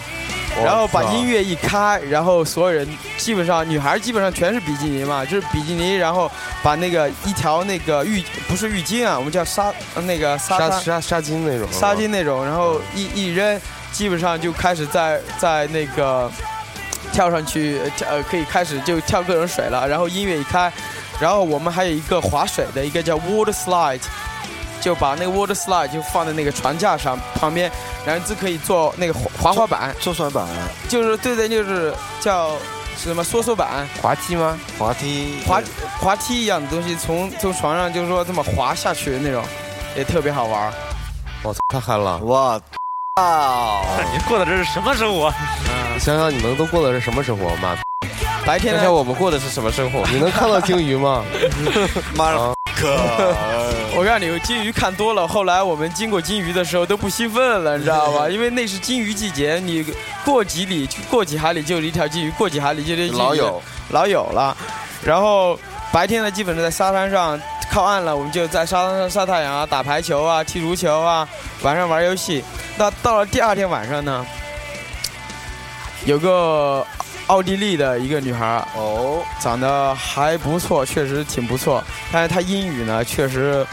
[0.63, 2.87] 然后把音乐一开，然后所有人
[3.17, 6.31] 基本上女孩基本上全是比基尼嘛，就是比基尼，然后
[6.63, 13.59] 把那个一条那个浴不是浴巾啊，我们叫纱呃那个纱纱纱纱纱巾那种，纱巾那种，然后一一扔，
[13.91, 16.31] 基本上就开始在在那个
[17.11, 19.87] 跳上去，呃可以开始就跳各种水了。
[19.87, 20.71] 然后音乐一开，
[21.19, 23.99] 然后我们还有一个划水的一个叫 water slide，
[24.85, 27.71] 就把那个 water slide 就放在那个船架上旁边，
[28.05, 30.45] 然后就可以做那个滑滑滑板，坐船板、
[30.87, 32.51] 就是对对，就是叫
[32.95, 34.55] 什么缩缩板、滑梯吗？
[34.77, 35.59] 滑梯、滑
[35.99, 39.43] 滑梯一样的东西，从从床上就是说这么滑下去的那种，
[39.97, 40.71] 也特别好玩。
[41.41, 42.19] 我操，太嗨了！
[42.19, 42.61] 哇，
[43.15, 43.81] 啊！
[44.13, 45.33] 你过的这是什么生活？
[45.95, 47.55] 你 想想你们都过的是什么生活？
[47.55, 47.75] 妈，
[48.45, 50.05] 白天呢想想我们过的是什么生活？
[50.13, 51.23] 你能看到鲸鱼吗？
[52.15, 52.95] 妈的啊可！
[53.95, 58.27] 我告诉你，鲸鱼看多了，后来我们经过鲸鱼的时候都不兴奋了，你知道吧？
[58.29, 59.83] 因为那是鲸鱼季节，你
[60.23, 64.55] 过几里、过几海里就有一条鲸鱼，过几海里就有老友老友了。
[65.03, 65.57] 然后
[65.91, 67.39] 白天呢，基本上在沙滩上
[67.71, 71.27] 靠岸了，我们就在沙滩上晒太阳啊、打排球啊、踢足球啊，
[71.61, 72.43] 晚上玩游戏。
[72.77, 74.25] 那到了第二天晚上呢，
[76.05, 76.85] 有个
[77.27, 81.83] 奥地利的一个女孩儿哦，长得还不错，确实挺不错。
[82.11, 83.65] 但是她英语呢，确实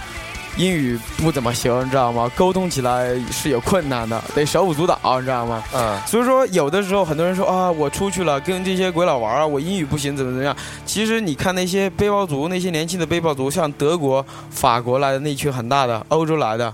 [0.57, 2.31] 英语不怎么行，你知道吗？
[2.35, 5.63] 沟通起来是有困难的，得手舞足蹈，你知道吗？
[5.75, 10.57] 嗯，所以说，有的时候很多人说啊，我出去了，跟这些鬼佬玩啊，我英语不行，怎么怎么样？
[10.87, 16.73] 其实你看那些背包族，那些年轻的背包族，像德国、法国来的那群很大的，欧洲来的。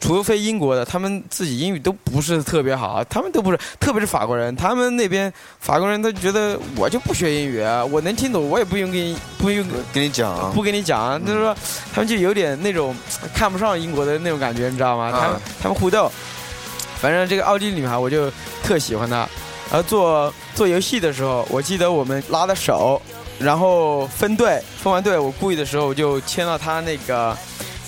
[0.00, 11.56] 除非英国的，他们自己英语都不是特别好，他们都不是，特别是法国人，他们那边法国人他觉得我就不学英语啊，我能听懂，我也不用给你不用跟你讲啊， 不跟你讲，就是说
[11.92, 12.94] 他们就有点那种
[13.34, 15.10] 看不上英国的那种感觉，你知道吗？
[15.10, 16.10] 他们他们互斗，
[17.00, 18.30] 反正这个奥地利女孩我就
[18.62, 19.28] 特喜欢她。
[19.70, 23.00] 然后做 做游戏的时候，我记得我们拉的手，
[23.38, 27.36] 然后分队，分完队我故意的时候我就牵到她那个，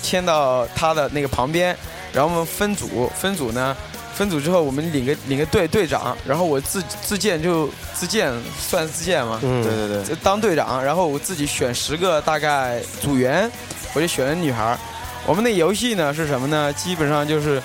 [0.03, 1.75] 牵到他的那个旁边，
[2.11, 3.75] 然后我们分组，分组呢。
[4.13, 13.51] 分组之后，我们领个领个队队长，然后我自自荐就自荐算自荐嘛，嗯，对对对，就当队长，然后我自己选十个大概组员，
[13.95, 14.77] 我就选了女孩儿。
[15.25, 16.71] 我们那游戏呢是什么呢？
[16.73, 17.59] 基本上就是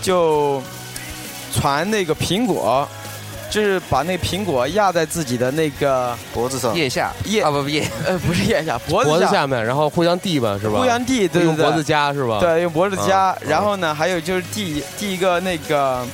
[0.00, 0.62] 就
[1.52, 2.88] 传那个苹果，
[3.54, 7.12] 就是把那苹果压在自己的那个脖子上，腋下。
[7.26, 7.40] 腋。
[7.40, 9.28] 啊不不腋， 呃不是腋下脖脖子下。
[9.28, 10.80] 子下面，然后互相递吧，是吧？
[10.80, 16.04] 互相递，对对对，用脖子夹是吧？，对，用脖子夹，啊然后呢，还有就是递递一个那个，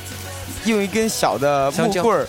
[0.65, 2.27] 用一根小的木棍儿，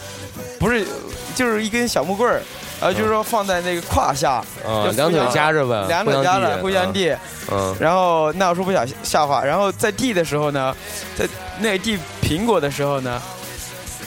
[0.58, 0.86] 不是，
[1.34, 2.40] 就是一根小木棍儿，
[2.80, 7.14] 呃，就是说放在那个胯下，啊，两腿夹着呗，两腿夹着互相递，
[7.50, 9.44] 嗯，然后闹出不小笑话。
[9.44, 10.74] 然后在递的时候呢，
[11.18, 13.20] 在那递苹果的时候呢，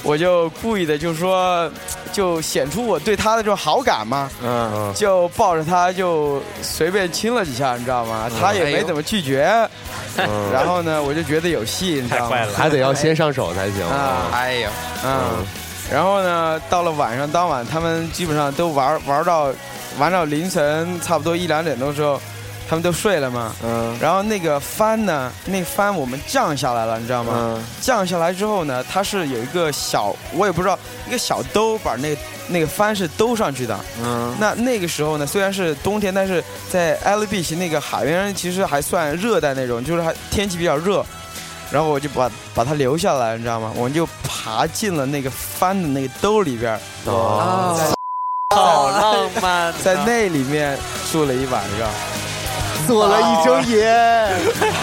[0.05, 1.69] 我就故意的就说，
[2.13, 8.29] 就显出我对他的这种好感嘛，嗯，就抱着他就随便亲了几下，你知道吗？
[8.39, 9.67] 他也没怎么拒绝。
[10.17, 12.37] 嗯然后呢，我就觉得有戏，你知道吗？
[12.55, 14.69] 还得要先上手才行啊哎呀，
[15.03, 15.45] 嗯，
[15.91, 19.51] 然后呢，到了晚上当晚，他们基本上都玩玩到
[19.99, 22.21] 玩到凌晨差不多一两点钟的时候，
[22.67, 23.53] 他们都睡了嘛。
[23.63, 27.33] 嗯然后那个帆呢，那个帆我们降下来了，你知道吗？
[27.35, 33.79] 嗯降下来之后呢，它是有一个小，我也不知道，一个小兜把那个那个帆是兜上去的。
[34.03, 41.05] 嗯那那个时候呢，虽然是冬天，但是在 L B 其那个海边其实还算热带那种，就是还天气比较热。
[41.71, 43.71] 然后我就把把它留下来，你知道吗？
[43.75, 47.75] 我们就爬进了那个帆的那个兜里边儿，哦，
[48.55, 50.77] 好浪漫，在那里面
[51.11, 52.14] 住了一晚上。
[52.85, 53.91] 做了一整夜，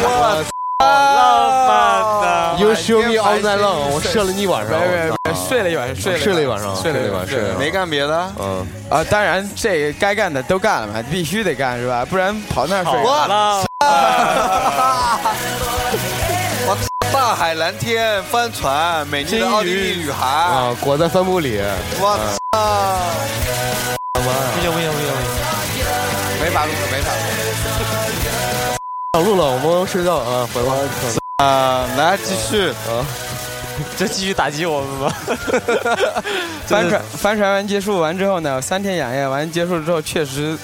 [0.03, 0.45] 我
[0.79, 1.71] 浪漫
[2.23, 2.27] 的。
[2.59, 4.79] You show me all night long，我射了你一晚上，
[5.49, 9.05] 睡了一晚上，睡了睡了一晚上，睡了一晚上，没干别的，嗯，啊！
[9.05, 12.05] 当然，这该干的都干了嘛，必须得干是吧？
[12.05, 12.93] 不然跑那儿睡。
[12.93, 13.65] 好浪
[16.67, 16.77] 我
[17.13, 21.61] 大海蓝天，帆船，美丽的奥地利女孩，啊，裹在帆布里，
[22.01, 22.59] 我操！
[24.15, 24.21] 不
[24.61, 25.09] 行不行不行不行，
[26.43, 26.92] 没法录了，没法录了。
[29.15, 30.75] 上路了，我们睡觉啊，回吧，
[31.45, 33.05] 啊，来继续，啊，
[33.95, 35.15] 这继续打击我们吧。
[36.65, 40.57] 帆船帆船完结束完之后呢，三天两夜完结束之后，确实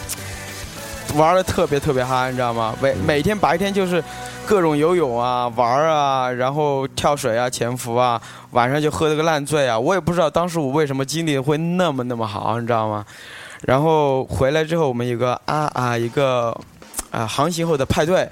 [1.14, 2.74] 玩的特别特别嗨，你知道吗？
[2.80, 4.02] 每每天白天就是
[4.46, 8.18] 各种游泳啊、玩啊，然后跳水啊、潜伏啊，
[8.52, 9.78] 晚上就喝了个烂醉啊。
[9.78, 13.04] 我也不知道当时我为什么精力会那么那么好，你知道吗？
[13.66, 16.58] 然后回来之后，我们有个啊啊一个
[17.10, 18.28] 啊航行后的派对，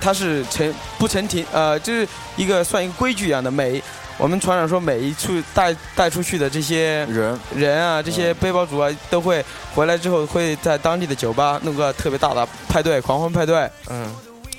[0.00, 2.06] 它是成不成停呃，就是
[2.36, 3.82] 一个算一个规矩一样的，每
[4.18, 7.38] 我们船长说每一处带带出去的这些人。
[7.54, 9.42] 人啊，这些背包族啊，都会
[9.74, 13.68] 回来之后会在当地的酒吧弄个特别大的派对，狂欢派对。
[13.88, 14.14] 嗯，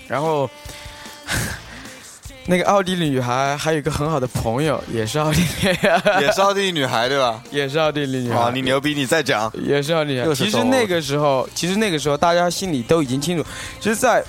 [0.08, 0.50] 然后
[2.46, 5.78] 那个奥地利女孩还有一个很好的朋友，也是奥地利，
[6.22, 7.42] 也是奥地利女孩对吧？
[7.52, 8.40] 也是奥地利女孩。
[8.40, 9.52] 啊，你牛逼，你再讲。
[9.64, 13.46] 也是奥地利其实那个时候，其实那个时候大家心里都已经清楚，
[13.80, 14.24] 其实在。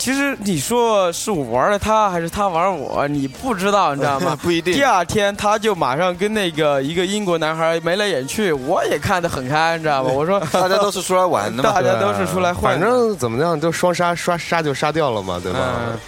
[0.00, 4.34] 其实你说是我玩了他，还是他玩我，你不知道，你知道吗？
[4.40, 10.10] 不一定第二天他就马上跟那个一个英国男孩眉来眼去，我也看得很开，你知道吗？
[10.10, 15.58] 我说大家都是出来玩的嘛，大家都是出来混反，正怎么样，就双杀，刷杀就杀掉了嘛，对吧？
[15.78, 15.98] 嗯，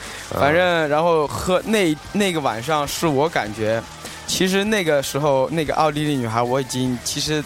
[0.40, 3.78] 反正然后喝那那个晚上是我感觉，
[4.26, 7.44] 其实那个时候那个奥地利女孩我已经其实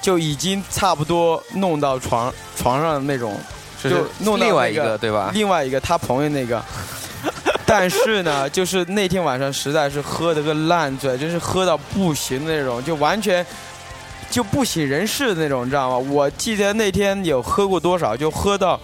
[0.00, 3.38] 就已经差不多弄到床床上的那种，
[3.82, 5.30] 就就是弄到另外一个对吧？
[5.34, 6.62] 另外一个他朋友那个。
[7.68, 13.44] 但是呢，就是那天晚上实在是喝的个烂醉，真是喝到不行的那种，就完全
[14.30, 15.98] 就不省人事的那种，你知道吗？
[16.10, 18.78] 我记得那天有喝过多少，就喝到，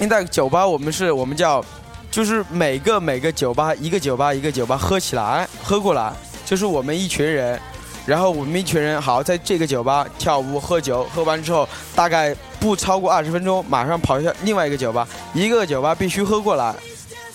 [0.00, 1.64] 因为在酒吧我们是我们叫，
[2.10, 6.12] 就是每个每个酒吧一个酒吧一个酒吧喝起来喝过来，
[6.44, 7.60] 就是我们一群人。
[8.08, 16.74] 然后我们一群人好在这个酒吧跳舞喝酒，喝完之后大概不超过二十分钟，马上跑向另外一个酒吧，一个酒吧必须喝过来。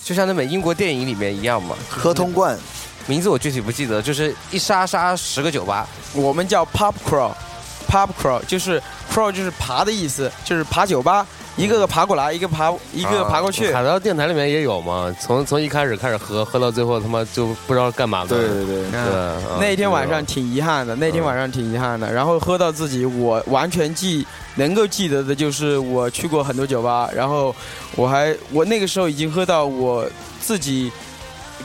[0.02, 1.76] 就像那本英国电影里面一样嘛。
[1.88, 2.58] 喝通罐，
[3.06, 5.86] 名字我具体不记得，就是一杀杀十个酒吧。
[6.12, 11.24] 我们叫 pub crawl，pub crawl 就是 crawl 就是爬的意思，就是爬酒吧，
[11.56, 13.72] 一个个爬过来，一个爬一个个爬过去。
[13.72, 18.28] 海盗电台里面也有嘛，从从一开始开始喝，喝到最后他妈就不知道干嘛了。
[18.28, 22.12] 对对对，对，那天晚上挺遗憾的，那天晚上挺遗憾的。
[22.12, 24.26] 然后喝到自己，我完全记
[24.56, 27.54] 能够记得的就是我去过很多酒吧，然后
[27.94, 30.04] 我还我那个时候已经喝到我
[30.40, 30.90] 自己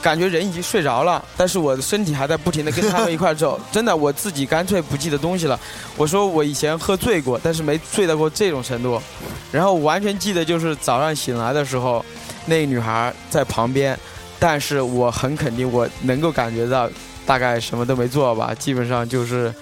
[0.02, 3.60] 感觉人已经睡着了，但是我的身体还在不停的跟他们一块走。
[3.72, 5.60] 真的，我自己干脆不记得东西了。
[5.98, 9.02] 我说我以前喝醉过，但是没醉到过这种程度。
[9.52, 12.06] 然后完全记得就是早上醒来的时候，
[12.46, 13.98] 那个女孩在旁边，
[14.40, 16.88] 但是我很肯定我能够感觉到，
[17.26, 19.54] 大概什么都没做吧，基本上就是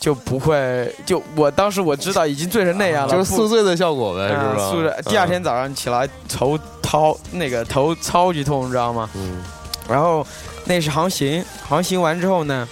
[0.00, 4.42] 就不会就我当时我知道已经醉成那样了， 就是宿醉的效果呗，是吧？
[4.42, 4.92] 啊宿醉。
[5.06, 9.08] 第二天早上起来头掏那个头超级痛，你知道吗？
[9.14, 9.42] 嗯，
[9.88, 10.26] 然后
[10.64, 12.68] 那是航行，航行完之后呢，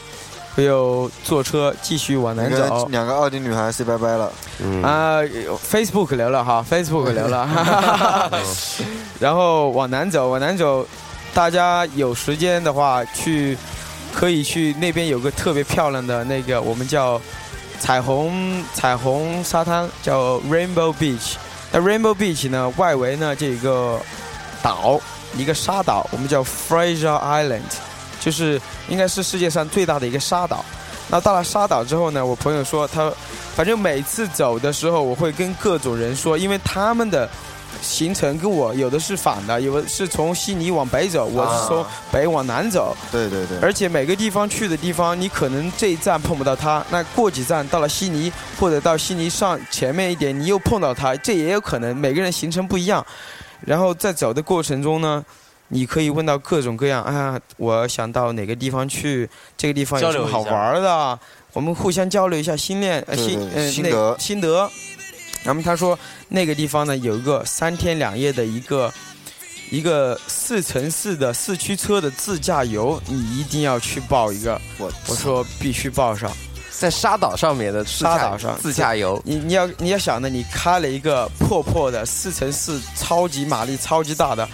[0.55, 2.87] 我又坐车继续往南走。
[2.91, 4.33] 两个奥地利女孩 say 拜拜了。
[4.59, 8.31] 嗯啊、f a c e b o o k 留了哈，Facebook 留了，
[9.21, 10.87] 然后往南走，往南走，
[11.35, 13.57] 大家有时间的话去，
[14.15, 17.21] 可以去那边有个特别漂亮的那个，我们叫
[17.79, 21.35] 彩虹彩虹沙滩叫 Rainbow Beach。
[21.71, 24.01] 那 Rainbow Beach 呢，外围呢这个
[24.63, 24.99] 岛，
[25.37, 27.61] 一个沙岛，我们叫 Fraser Island，
[28.21, 30.65] 就是应该是世界上最大的一个沙岛。
[31.09, 33.13] 那到了沙岛之后呢，我朋友说他，
[33.55, 37.29] 反正每次走的时候，我会跟各种人说，因为他们的
[37.81, 42.97] 行程跟我有的是反的，有的是从悉尼往北走，我是从北往南走。
[43.13, 51.97] 对对对，而且每个地方去的地方，你可能这一站碰不到他，那过几站到了悉尼，或者到悉尼上前面一点，你又碰到他，这也有可能。
[51.97, 53.05] 每个人行程不一样，
[53.65, 55.25] 然后在走的过程中呢，
[55.69, 61.19] 你可以问到各种各样，啊，我想到哪个地方去，这个地方有什么好玩的，
[61.53, 64.71] 我们互相交流一下心念心呃心得心得。
[65.43, 65.99] 然后他说
[66.29, 68.93] 那个地方呢有一个三天两夜的一个
[69.71, 74.61] 一个四乘四的四驱车的自驾游，你一定要去报一个。
[74.79, 76.31] 我我说必须报上。
[76.79, 84.49] 在沙岛上面的自驾沙岛上自驾游，你你要你要想呢，你开了一个破破的四乘四超级马力超级大的，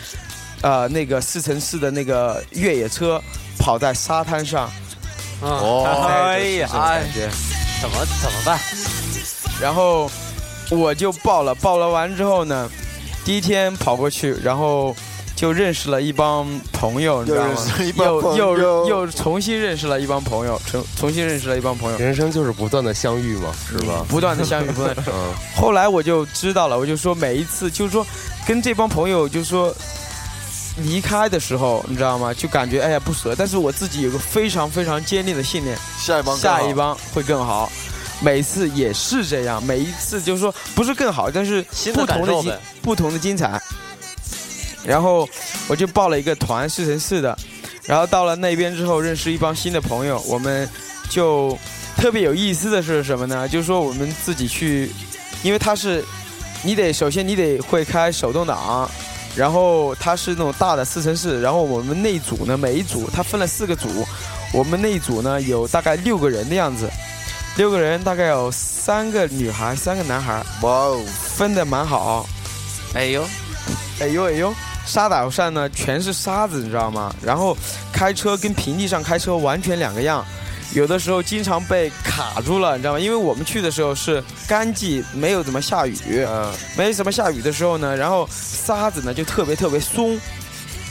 [0.63, 3.21] 呃，那个四乘四的那个越野车
[3.59, 4.71] 跑在沙滩上，
[5.41, 7.29] 哦，哎呀，感觉。
[7.81, 8.61] 怎么怎么办？
[9.61, 10.09] 然后
[10.71, 12.71] 我就报了，报了完之后呢，
[13.25, 14.95] 第一天跑过去，然后
[15.43, 17.53] 就认识了一帮朋友，你知道吗
[17.97, 24.07] 又又又又重新认识了一帮朋友，重重新认识了一帮朋友，人生就是不断的相遇嘛，是吧？
[24.09, 25.03] 不断的相遇，不断地。
[25.13, 28.07] 嗯，后来我就知道了，我就说每一次就是说
[28.47, 29.75] 跟这帮朋友就是说
[30.77, 32.33] 离开的时候，你知道吗？
[32.33, 37.69] 就感觉哎呀不舍，但是我自己有个非常非常坚定的信念，下一帮下一帮会更好。
[38.21, 43.61] 每次也是这样，每一次就是说不是更好，但是不同的不同的精彩。
[44.85, 45.29] 然后
[45.69, 47.37] 我就报了一个团四乘四的，
[47.87, 50.69] 然后到了那边之后认识一帮新的朋友，我们
[51.09, 51.57] 就
[51.97, 53.49] 特别有意思的是什么呢？
[53.49, 54.91] 就是说我们自己去，
[55.43, 56.05] 因为它是
[56.63, 58.91] 你得首先你得会开手动挡，
[59.37, 63.89] 然后它是那种大的四乘四，然后我们那一组呢每一组它分了四个组，
[64.53, 66.91] 我们那一组呢有大概六个人的样子，
[67.57, 71.01] 六个人大概有三个女孩，三个男孩，哇哦，
[71.37, 72.27] 分的蛮好。
[72.95, 73.25] 哎呦，
[74.01, 74.55] 哎呦哎呦，
[74.85, 77.15] 沙岛上呢全是沙子，你知道吗？
[77.23, 77.57] 然后
[77.93, 80.25] 开车跟平地上开车完全两个样，
[80.75, 83.01] 有的时候经常被卡住了，你知道吗？
[83.01, 85.97] 因为我们去的时候是干季，没有怎么下雨，
[86.29, 90.19] 嗯，没怎么下雨的时候呢，然后沙子呢就特别特别松，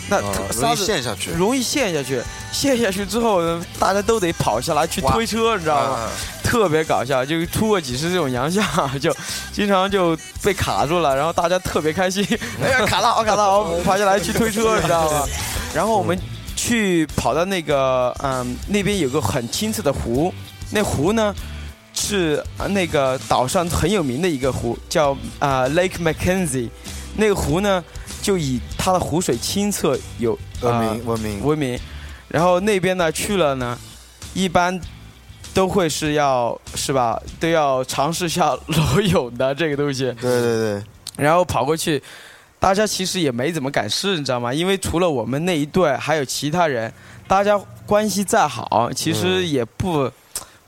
[0.10, 1.32] 那容易子陷下去。
[1.32, 2.22] 容易陷下去，
[2.52, 6.00] 陷下去之后呢，大家都得跑下来去推车，你知道吗？
[6.02, 6.10] 嗯
[6.52, 8.62] 特别搞笑，就出过几次这种洋相，
[9.00, 9.16] 就
[9.54, 12.26] 经常就被卡住了，然后大家特别开心，
[12.62, 15.26] 哎呀卡到我卡了，我，跑下来去推车，你知道吗？
[15.74, 16.20] 然后我们
[16.58, 20.34] 去跑到那个嗯那边有个很清澈的湖，
[20.72, 21.34] 那湖呢
[21.94, 26.70] 是呃那个岛上很有名的一个湖，叫啊、Lake Mackenzie，
[27.16, 27.82] 那个湖呢
[28.22, 31.80] 就以它的湖水清澈有文啊明文明，闻名。
[32.28, 33.78] 然后那边呢去了呢，
[34.34, 34.80] 一般
[35.54, 40.06] 都会是要是吧，都要尝试一下裸泳的这个东西。
[40.22, 40.84] 对对对，
[41.18, 42.02] 然后跑过去，
[42.58, 44.54] 大家其实也没怎么敢试，你知道吗？
[44.54, 46.94] 因为除了我们那一队，还有其他人，
[47.28, 50.10] 大家关系再好，其实也不、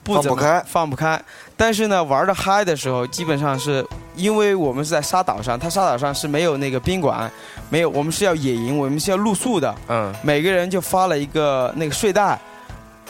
[0.04, 1.24] 不怎么放不开放不开。
[1.56, 3.86] 但是呢，玩的嗨的时候，基本上是
[4.16, 7.32] 因为我们是在沙岛上，它沙岛上是没有那个宾馆，
[7.70, 9.74] 没有，我们是要野营，我们是要露宿的。
[9.88, 12.40] 嗯，每个人就发了一个那个睡袋，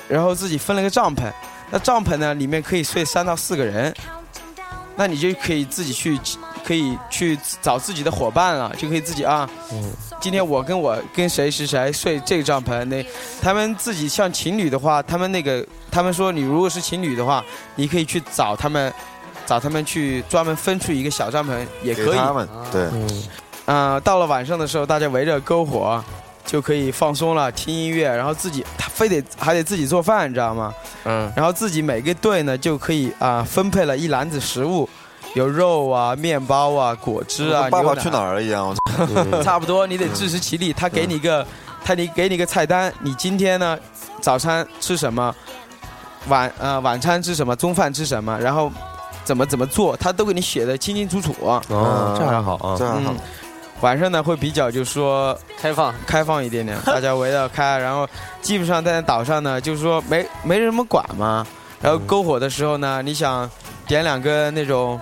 [0.07, 1.31] 然后自己分了个帐篷。
[1.71, 3.91] 那帐篷呢，里面可以睡三到四个人，
[4.95, 6.19] 那你就可以自己去，
[6.63, 9.49] 可以去找自己的伙伴了，就可以自己啊，
[10.23, 12.85] 今天我跟我跟谁是谁睡这个帐篷。
[12.85, 13.05] 那
[13.41, 15.61] 他们自己像情侣的话，他们那个
[15.91, 17.43] 他们说你如果是情侣的话，
[17.75, 18.93] 你可以去找他们，
[19.45, 21.51] 找他们去专门分出一个小帐篷
[21.83, 22.11] 也可以。
[22.11, 22.87] 给他们对，
[23.65, 26.01] 嗯、到了晚上的时候，大家围着篝火，
[26.45, 30.73] 就可以放松了，听音乐，然后自己他非得还得自己做饭，你知道吗？
[31.03, 34.87] 嗯，然后自己每个队呢就可以啊、分配了一篮子食物，
[35.35, 38.75] 有肉啊、面包啊、果汁啊、爸爸去哪儿一样，
[39.43, 40.71] 差不多，你得自食其力。
[40.71, 41.45] 他给你一个，
[41.83, 43.77] 他你给你个菜单，你今天呢
[44.21, 45.33] 早餐吃什么，
[46.27, 48.71] 晚呃晚餐吃什么，中饭吃什么，然后
[49.23, 51.33] 怎么怎么做，他都给你写的清清楚楚。
[51.41, 52.75] 哦，这还好啊。
[52.77, 52.87] 这。
[52.87, 53.11] 还好。
[53.11, 53.15] 嗯，
[53.81, 58.07] 晚上呢会比较就是说开放，开放一点点， 大家围绕开，然后
[58.41, 61.45] 基本上在岛上呢，就是说没没人么管嘛。
[61.81, 63.49] 然后篝火的时候呢，你想
[63.85, 64.97] 点两根那种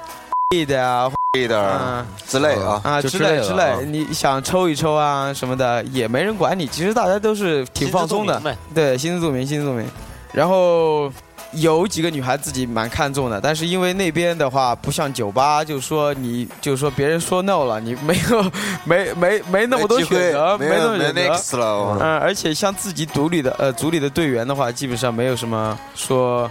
[0.66, 6.68] 的啊，一点儿嗯之类啊，啊之类之类你想抽一抽啊什么的，也没人管你。
[6.68, 8.42] 其实大家都是挺放松的。
[8.76, 9.88] 对，心知肚明，心知肚明。
[10.34, 11.12] 然后
[11.54, 18.52] 有几个女孩自己蛮看重的，但是因为那边的话不像酒吧，就是说你就是说别人说 no 了，你没有
[18.84, 21.58] 没没没那么多选择，没那么有没选择。
[21.60, 21.78] 了。
[21.78, 26.50] 我嗯，而且像自己组里的呃组里的队员的话，基本上没有什么说，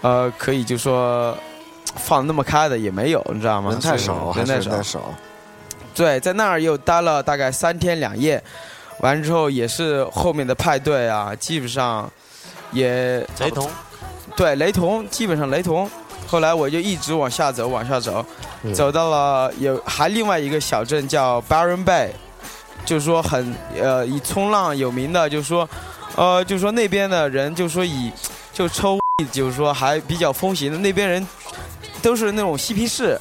[0.00, 1.36] 呃，可以就说
[1.96, 3.70] 放那么开的也没有，你知道吗？
[3.70, 4.82] 人太少，人太少还是人太。
[4.82, 5.00] 少。
[5.94, 8.42] 对，在那儿又待了大概三天两夜，
[9.00, 12.10] 完之后也是后面的派对啊，基本上
[12.72, 13.70] 也 雷同，
[14.34, 15.90] 对雷同，基本上雷同。
[16.26, 18.24] 后来我就一直往下走，往下走，
[18.62, 22.08] 嗯走到了有还另外一个小镇叫 Byron Bay，
[22.86, 25.68] 就是说很呃以冲浪有名的，就是说
[26.16, 28.10] 呃就是说那边的人就是说以
[28.50, 28.98] 就抽，
[29.30, 31.26] 就是说还比较风行的，那边人
[32.02, 33.18] 都是那种嬉皮士。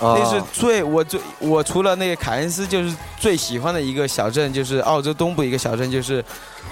[0.00, 6.24] 啊那是最我最我除了那个凯恩斯，就是最喜欢的一个小镇，就是澳洲东部一个小镇，就是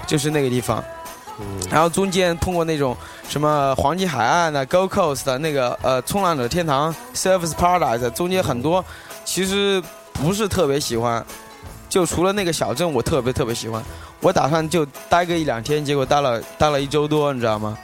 [0.05, 0.83] 就是那个地方。
[1.69, 2.95] 然后中间通过那种
[3.29, 8.83] 什么黄金海岸的 Gold Coast 的那个呃冲浪者天堂 Surfers Paradise，中间很多
[9.23, 9.81] 其实
[10.11, 11.25] 不是特别喜欢，
[11.87, 13.81] 就除了那个小镇我特别特别喜欢，
[14.19, 17.77] 我打算就待个一两天，结果待了待了一周多，你知道吗？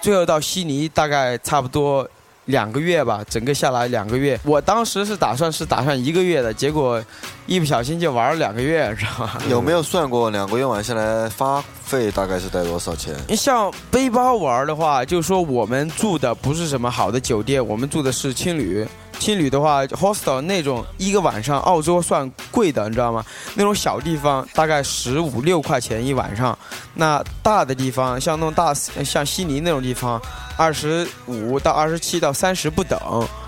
[0.00, 2.08] 最后到悉尼大概差不多
[2.48, 4.38] 两个月吧，整个下来两个月。
[4.42, 7.02] 我当时是打算是打算一个月的，结果
[7.46, 9.32] 一不小心就玩了两个月，知道吗？
[9.50, 13.14] 有没有算过两个月玩下来花费大概是带多少钱？
[13.28, 18.86] 你像背包玩的话，就是说我们住的不是什么好的酒店，我们住的是青旅。
[19.18, 23.24] 青旅的话，hostel 那种一个晚上，澳洲算贵的，你知道吗？
[23.54, 26.56] 那种小地方大概十五六块钱一晚上，
[26.94, 30.20] 那大的地方像那种大像悉尼那种地方，
[30.56, 32.98] 二十五到二十七到三十不等。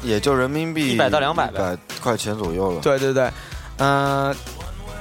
[0.03, 2.81] 也就人民币100到两百呗百块钱左右了。
[2.81, 3.31] 对对对，
[3.79, 4.35] 嗯、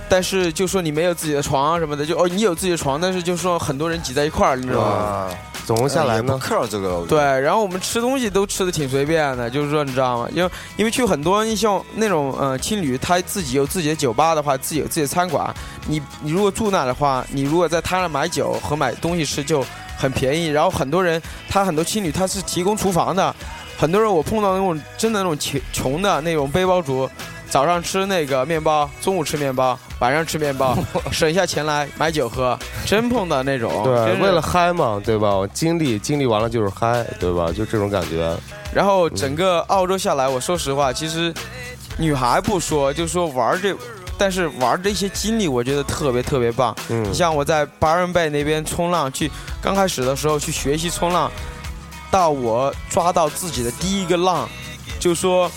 [0.07, 5.29] 但是就说你没有自己的床啊什么的，就哦你有自己的床，但是就说很多人挤在一块儿，你知道吗？
[5.69, 7.05] 啊，总共下来不呢？care 这个。
[7.07, 10.27] 对，然后我们吃东西都吃的挺随便的，就是说你知道吗？
[10.33, 15.53] 因为因为去很多你像那种呃青旅，他自己有自己的酒吧的话，自己有自己的餐馆，
[15.87, 19.63] 你你如果住那的话，你如果在他那买酒和买东西吃就
[19.97, 20.47] 很便宜。
[20.47, 23.35] 然后很多人他很多青旅他是提供厨房的，
[23.77, 27.09] 很多人我碰到那种真的那种穷穷的那种背包族。
[27.49, 30.77] 早上吃那个面包，中午吃面包，晚上吃面包，
[31.11, 33.83] 省下钱来买酒喝，真碰到那种。
[33.83, 35.35] 对，为了嗨嘛，对吧？
[35.35, 37.51] 我经历经历完了就是嗨，对吧？
[37.51, 38.35] 就这种感觉。
[38.73, 41.33] 然后整个澳洲下来，我说实话，其实
[41.97, 43.75] 女孩不说，就说玩这，
[44.17, 46.75] 但是玩这些经历，我觉得特别特别棒。
[46.89, 49.29] 嗯你，像我在巴人贝那边冲浪，去
[49.61, 51.29] 刚开始的时候去学习冲浪，
[52.11, 54.47] 到我抓到自己的第一个浪，
[54.99, 55.51] 就说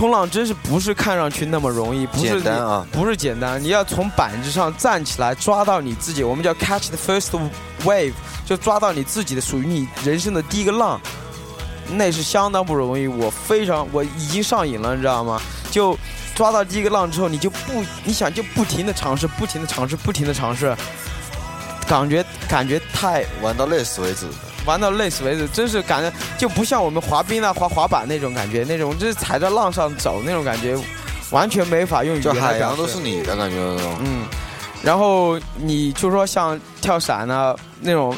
[0.00, 7.28] 冲浪真是不是看上去那么容易，不是简单啊不是简单，你要从板子上站起来，抓到你自己，我们叫 catch the first
[7.84, 8.14] wave，
[8.46, 10.98] 就抓到你自己的属于你人生的第一个浪。
[11.90, 15.38] 那是相当不容易，我非常我已经上瘾了，你知道吗？
[15.70, 15.94] 就
[16.34, 20.74] 抓到第一个浪之后，你就不你想就不停的尝试，不停的尝试，不停的尝试，
[21.86, 24.26] 感觉感觉太玩到累死为止。
[24.66, 30.76] 玩到累死为止，真是感觉就不像我们滑冰啊、滑滑板那种感觉，那种就是踩在浪上走那种感觉，
[31.30, 33.96] 完全没法用语言来表示海洋都是你的感觉那种。
[34.04, 34.26] 嗯，
[34.82, 38.14] 然后你就说像跳伞啊那种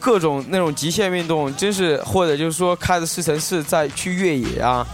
[0.00, 4.86] 各种那种极限运动，真是或者就是说开着四乘四再去越野啊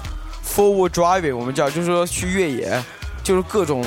[0.45, 2.83] ，forward driving 我们叫就是说去越野，
[3.23, 3.85] 就是各种。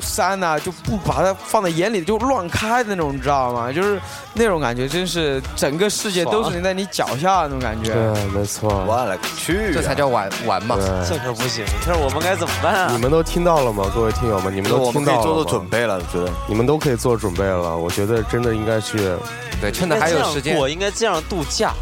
[0.00, 3.72] 山呐、就不把它放在眼里，就乱开的那种，你知道吗？
[3.72, 4.00] 就是
[4.34, 7.92] 那种感觉，真是整个世界都是在你脚下那种感觉。
[7.92, 8.84] 对，没错。
[8.86, 9.72] 我勒个去！
[9.72, 10.76] 这才叫玩玩嘛。
[11.08, 12.88] 这可不行，这我们该怎么办啊？
[12.92, 13.90] 你们都听到了吗？
[13.94, 16.30] 各位听友们，你们都听到了吗可以做做准备了，我觉得。
[16.46, 17.76] 你们都可以做准备了。
[17.76, 18.98] 我觉得真的应该去。
[19.60, 21.72] 对，趁着还有时间我，应该这样度假。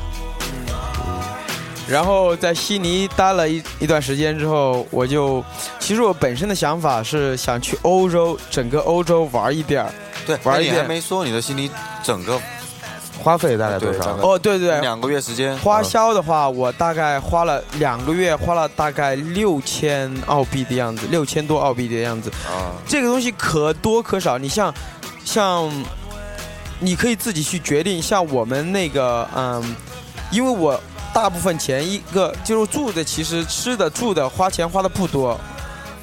[1.92, 5.44] 然后在悉尼待了一一段时间之后，我就
[5.78, 9.92] 其实我本身的想法是想去欧洲，整个欧洲玩一遍儿。
[10.24, 11.70] 对，玩一遍还没说你的悉尼
[12.02, 12.40] 整个
[13.22, 22.30] 花费大概多少哦，对对对，两个月时间，花销的话，我大概花了两个月，花了大概六千澳币的样子，六千多澳币的样子。
[22.48, 24.72] 啊，这个东西可多可少，你像
[25.26, 25.70] 像
[26.80, 29.76] 你可以自己去决定，像我们那个嗯，
[30.30, 30.80] 因为我
[31.12, 35.38] 大部分钱一个就是住的，其实吃的住的花钱花的不多。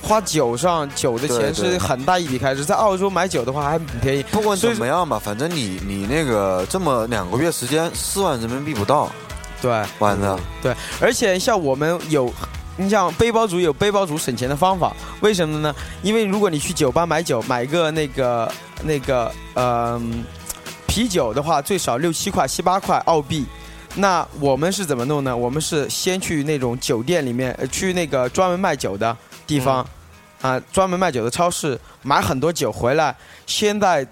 [0.02, 4.24] 花酒上酒的钱是很大一笔开支，在澳洲买酒的话还很便宜。
[4.32, 9.12] 不管怎么样吧，反正你你那个这么两个月时间，四万人民币不到，
[9.62, 10.40] 对完了。
[10.62, 12.34] 对，而且像我们有，
[12.78, 15.76] 你像背包族有背包族省钱的方法，为什么呢？
[16.02, 18.50] 因为如果你去酒吧买酒，买个那个
[18.84, 20.02] 那个呃
[20.88, 23.46] 啤酒的话，最少六七块、七八块澳币。
[23.96, 25.36] 那我们是怎么弄呢？
[25.36, 29.16] 我们是先去那种酒店里面，呃去那个专门卖酒的
[29.46, 29.86] 地方，
[30.42, 33.16] 啊、专门卖酒的超市买很多酒回来，
[33.46, 34.06] 先在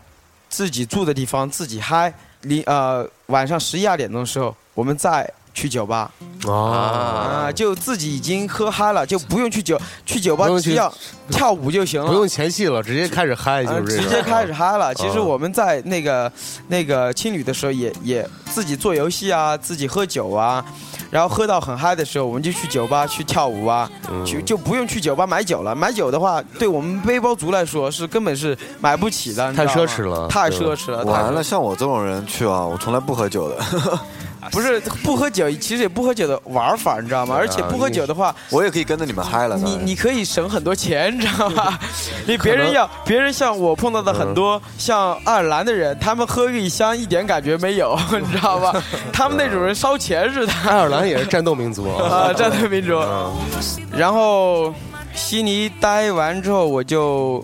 [0.50, 2.14] 自己住的地方自己嗨。
[2.42, 6.12] 你呃晚上十一二点钟的时候，我们再去酒吧
[6.48, 10.94] 啊，啊，就自己已经喝嗨了，就不用去酒去酒吧，去只要
[11.32, 12.08] 跳舞就行了。
[12.08, 14.94] 不用前戏了，直接开始嗨，呃就是直接开始嗨了。
[14.94, 16.32] 其实嗯我们在那个
[16.68, 20.64] 那个青旅的时候也，也自己做游戏啊，自己喝酒啊，
[21.10, 25.74] 然后喝到很嗨的时候，我们就去酒吧去跳舞啊，嗯就就不用去酒吧买酒了。
[25.74, 31.04] 买酒的话，对我们背包族来说是根本是买不起的，太奢侈了太奢侈了。
[31.04, 33.58] 太完了，像我这种人去啊，我从来不喝酒的，
[34.52, 37.36] 不是不喝酒，其实也不喝酒的玩法，你知道吗？
[37.38, 39.58] 而且不喝酒的话，我也可以跟着你们嗨了。
[39.58, 41.78] 你你可以省很多钱，你知道吗？
[42.26, 48.82] 你别人要别人像我碰到的很多像爱尔兰的人，他们喝一箱一点感觉没有， 你知道吧？
[49.12, 50.54] 他们那种人烧钱似的。
[50.66, 52.96] 爱尔兰也是战斗民族 啊，战斗民族。
[52.98, 53.34] 嗯
[53.98, 54.72] 然后
[55.16, 57.44] 悉尼待完之后，我就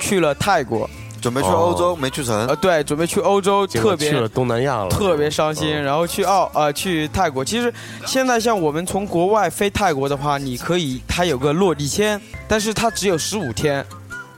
[0.00, 0.88] 去了泰国，
[1.20, 2.56] 准备去欧洲，没去成呃，。
[2.56, 5.68] 对，准备去欧洲，特别去了东南亚了，特别伤心。
[5.74, 7.72] 嗯然后去澳呃去泰国，其实
[8.06, 13.84] 现在像我们从国外飞泰国的话，你可以它有个落地签，但是它只有十五天。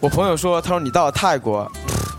[0.01, 1.70] 我朋友说，他说你到了泰国。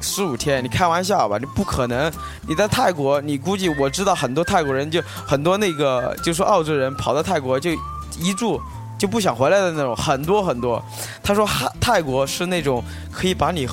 [0.05, 1.38] 十五天，你开玩笑吧？
[1.38, 2.11] 你不可能！
[2.45, 7.72] 你在泰国，你估计我知道很多泰国人就很多那个，就说澳洲人跑到泰国就
[8.20, 8.59] 一住
[8.99, 10.84] 就不想回来的那种，很多很多。
[11.24, 12.84] 他说泰泰国是那种
[13.14, 13.66] 可以把你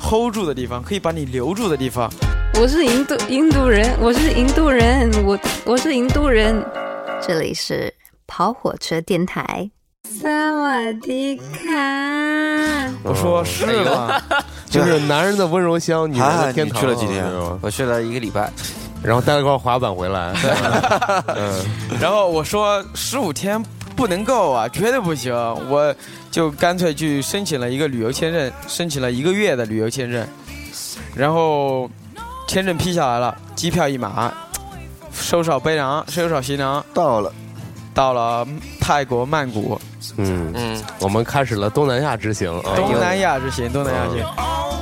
[0.00, 2.10] hold 住的地方，可以把你留住的地方。
[2.60, 6.64] 我是印度印度人，我是印度人，我我是印度人。
[7.20, 7.92] 这里是
[8.26, 9.70] 跑火车电台。
[10.02, 11.42] 萨瓦迪卡，
[13.04, 14.20] 我说是吗？
[14.68, 16.80] 就是男人的温柔乡，女人的天堂。
[16.80, 17.24] 去了几天
[17.60, 18.50] 我去了一个礼拜，
[19.02, 20.34] 然后带了块滑板回来，
[21.36, 21.64] 嗯，
[22.00, 23.62] 然后我说十五天
[24.00, 25.30] 不能够啊，绝对不行，
[25.68, 25.94] 我
[26.30, 30.26] 就干脆去申请了一个旅游签证，申请了一个月的旅游签证，
[31.14, 31.90] 然后
[32.48, 34.08] 签证批下来了，机票一买，
[35.12, 37.30] 收拾好背囊，收拾好行囊，到了，
[37.92, 38.48] 到了
[38.80, 39.78] 泰国曼谷，
[40.16, 42.72] 嗯，嗯，我们开始了东南亚之行啊。
[42.74, 44.26] 东南亚之行，东南亚之行，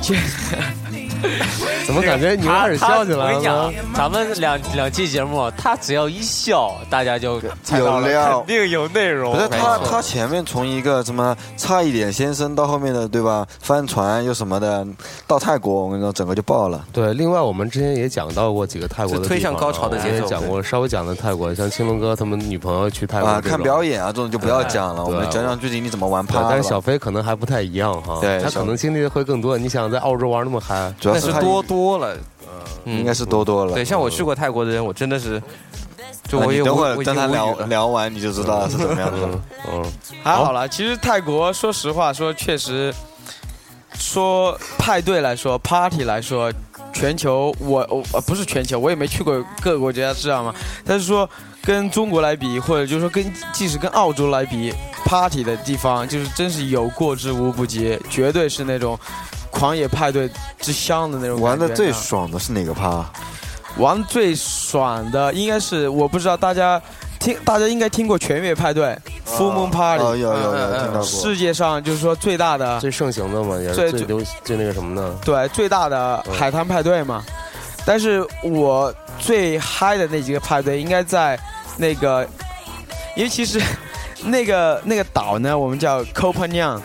[0.01, 0.15] 去
[1.89, 7.41] 怎么感觉你们开始笑起来了我跟你讲呢？，咱们两两期节目，他只要一笑，大家就
[7.75, 9.33] 有料肯定有内容。
[9.35, 14.85] 不是他他前面从一个什么差一点先生到后面的对吧，帆船又什么的，
[15.25, 16.85] 到泰国我跟你说整个就爆了。
[16.93, 26.49] 对，另外我们之前也讲到过几个泰国的推向高潮的也节奏讲过，稍微讲的泰国，像青龙哥他们女朋友去泰国啊，看表演啊，这种就不要讲了，我们讲讲具体你怎么玩对趴。
[26.51, 29.57] 但是小飞可能还不太一样哈，对他可能经历的会更多。
[29.57, 32.17] 你想在澳洲玩那么嗨，主要是多多多了，
[32.83, 33.73] 嗯应该是多多了。
[33.73, 35.41] 对，像我去过泰国的人，我真的是，
[36.27, 39.29] 就啊我等会跟他聊聊完你就知道是怎么样的了
[39.71, 39.81] 嗯。
[39.81, 40.67] 嗯，还好了。
[40.67, 42.93] 其实泰国，说实话，说确实，
[43.93, 46.51] 说派对来说，party 来说，
[46.93, 50.53] 全球我我呃不是全球，我也没去过各个国家，知道吗？
[50.85, 51.29] 但是说
[51.63, 54.73] 跟中国来比，或者就是说跟即使跟澳洲来比
[55.05, 58.97] ，party 的地方就是真是有过之无不及，绝对是那种
[59.51, 60.29] 狂野派对
[60.59, 61.39] 之乡的那种。
[61.39, 63.05] 玩的最爽的是哪个趴？
[63.77, 66.81] 玩最爽的应该是我不知道大家
[67.19, 70.03] 听，大家应该听过全月派对 （Full Moon Party）。
[70.03, 71.03] 哦，有有有嗯嗯听到过。
[71.03, 75.13] 世界上就是说最大的最盛行的嘛，也最是最流最那个什么的。
[75.23, 77.23] 对最大的海滩派对嘛。
[77.85, 81.39] 但是我最嗨的那几个派对应该在
[81.77, 82.27] 那个，
[83.15, 83.61] 因为其实
[84.23, 86.79] 那个那个岛呢，我们叫 Phangan，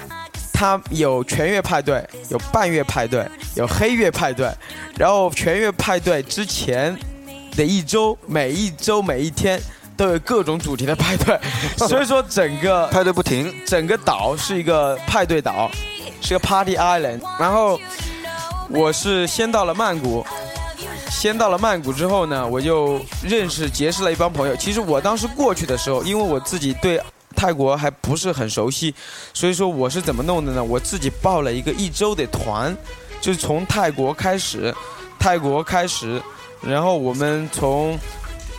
[0.56, 4.48] 它有全月派对，有半月派对，有黑月派对，
[4.96, 6.96] 然后全月派对之前
[7.56, 9.60] 的一周，每一周每一天
[9.96, 11.36] 都有各种主题的派对，
[11.88, 15.68] 所以说整个派对不停，整个岛是一个派对岛，
[16.22, 17.20] 是个 Party Island。
[17.38, 17.78] 然后
[18.70, 20.24] 我是先到了曼谷，
[21.10, 24.54] 先到了曼谷之后呢，我就认识结识了一帮朋友。
[24.54, 27.00] 其实我当时过去的时候，因为我自己对
[27.34, 28.94] 泰国还不是很熟悉，
[29.32, 30.62] 所以说我是怎么弄的呢？
[30.62, 32.74] 我自己报了一个一周的团，
[33.20, 34.74] 就是从泰国开始，
[35.18, 36.20] 泰国开始，
[36.62, 37.98] 然后我们从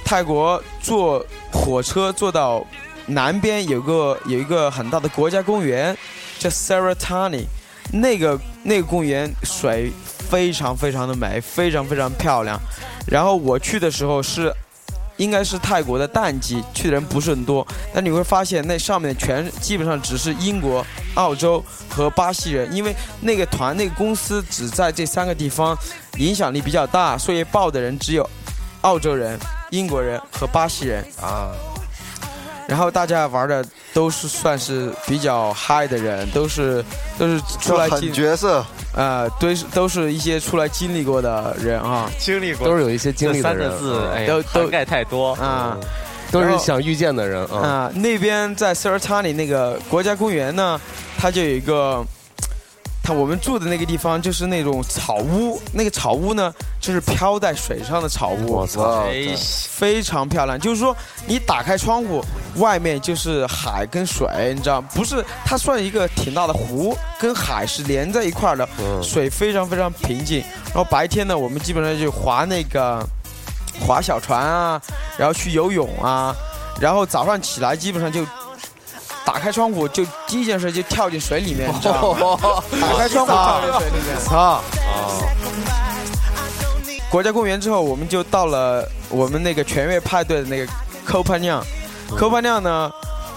[0.04, 2.66] 泰国坐火车坐到
[3.08, 5.98] 南边有个有一个很大的国家公园，
[6.38, 7.46] 叫 Saratani，
[7.92, 12.60] 那个那个公园水非常非常的美，非常非常漂亮。
[13.08, 14.54] 然后我去的时候是。
[15.18, 20.86] 应该是泰国的淡季，去的人不是很多，但你会发现那上面全基本上只是英国、
[21.16, 25.78] 澳洲和巴西人，因为那个团那个公司只在这三个地方
[26.18, 28.30] 影响力比较大，所以报的人只有
[28.82, 29.40] 澳洲人、
[29.72, 31.52] 英国人和巴西人啊。
[32.68, 33.64] 然后大家玩的
[33.94, 36.84] 都是算是比较嗨的人，都是
[37.18, 45.78] 都是出来很角色，呃，都是都是一些出来经历过的人啊，经历过都是有一些经历的人，个字，嗯哎，都都涵盖太多啊。
[46.32, 47.60] 都是想遇见的人啊。
[47.60, 50.82] 啊，那边在塞尔塔里那个国家公园呢，
[51.18, 52.04] 它就有一个，
[53.04, 56.52] 它我们住的那个地方就是那种草屋，那个草屋呢
[56.86, 59.06] 就是飘在水上的草屋，我操！
[59.08, 59.36] 哎，
[59.72, 60.60] 非常漂亮。
[60.60, 62.24] 就是说，你打开窗户，
[62.58, 70.44] 外面就是海跟水，你知道，不是它算一个挺大的湖，跟海是连在一块儿的，嗯水非常非常平静。
[70.68, 73.04] 然后白天呢，我们基本上就划那个
[73.80, 74.80] 划小船啊，
[75.18, 76.36] 然后去游泳啊，
[76.80, 78.24] 然后早上起来基本上就。
[79.26, 82.38] 打开窗户，就第一件事就跳进水里面，你知道吗？
[82.80, 84.24] 打开窗户跳进水里面。
[84.24, 84.62] 操！
[87.10, 90.72] 国家公园之后，我们就到了我们那个全月派对的那个
[91.06, 91.64] 科潘酿。
[92.18, 92.92] 科潘酿呢，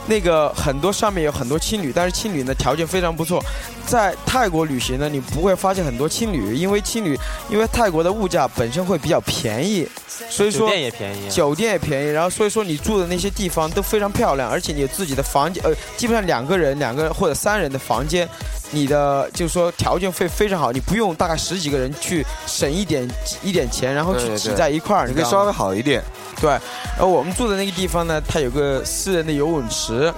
[0.08, 3.42] 那个很多上面有很多青旅，但是青旅呢条件非常不错。
[3.86, 9.88] 在泰国旅行呢，你不会发现很多青旅，因为青旅因为泰国的物价本身会比较便宜，
[10.28, 18.28] 所以酒说店也便宜，酒店也便宜，然后所以说你住的那些地方都非常漂亮，而且你自己的房间，呃，基本上两个人、两个人或者三人的房间，
[18.70, 23.08] 你的就是说条件会非常好，你不用大概十几个人去省一点
[23.42, 25.52] 一点钱，然后去挤在一块儿，你可以稍微？
[25.52, 26.02] 好一点。
[26.40, 30.12] 对，然后我们住的那个地方呢，它有个私人的游泳池，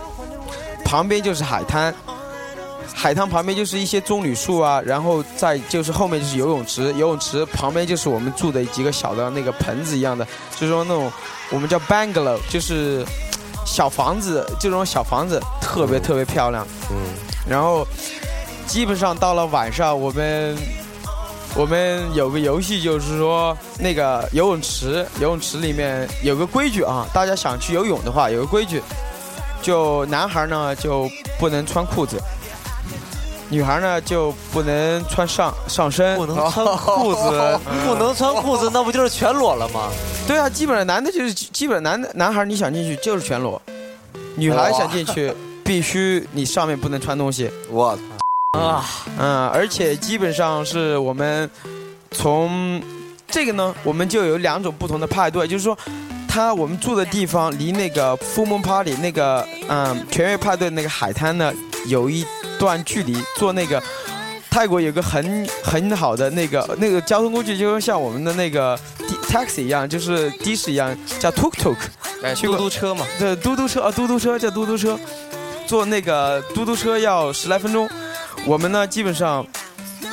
[0.85, 1.95] 旁边就是海滩。
[2.93, 10.27] 海滩旁边就是一些棕榈树啊，然后再就是后面就是游泳池，游泳池旁边就是我们住的几个小的那个盆子一样的，
[10.59, 11.11] 就是说那种
[11.51, 13.03] 我们叫 bungalow，就是
[13.65, 16.67] 小房子，这种小房子特别特别漂亮。
[16.91, 16.97] 嗯，
[17.49, 17.87] 然后
[18.67, 20.55] 基本上到了晚上，我们
[21.57, 28.81] 我们有个游戏，就是说那个游泳池，游泳池里面有个规矩啊，大家想去游泳的话，有个规矩，
[29.61, 32.21] 就男孩呢就不能穿裤子。
[33.53, 39.91] 女孩呢就不能穿上上身，不能穿裤子， 不能穿裤子，那不就是全裸了吗？
[40.29, 43.61] 对啊，基本上男的就是基本上男的男孩你想进去就是全裸，
[44.37, 45.35] 女孩想进去
[45.65, 47.51] 必须你上面不能穿东西。
[47.73, 47.99] 哇，
[48.59, 48.85] 啊，
[49.19, 51.49] 嗯，而且基本上是我们
[52.11, 52.83] 从
[53.29, 55.77] 这个呢，我们就有两种不同的派对，就是说，
[56.27, 61.53] 他我们住的地方离那个 Full Moon Party 那个嗯全月派对那个海滩呢
[61.87, 62.27] 有一
[62.59, 63.83] 段距离，坐那个。
[64.53, 68.77] 泰国有个很很好的那个那个交通工具，就像我们的那个
[69.29, 71.77] taxi 一样，就是的士一样，叫 tuk tuk。
[72.21, 74.99] 哎，去过嘟嘟车嘛，对，嘟嘟车啊，嘟嘟车叫嘟嘟车，
[75.69, 77.89] 坐那个嘟嘟车要十来分钟。
[78.47, 79.47] 我们呢，基本上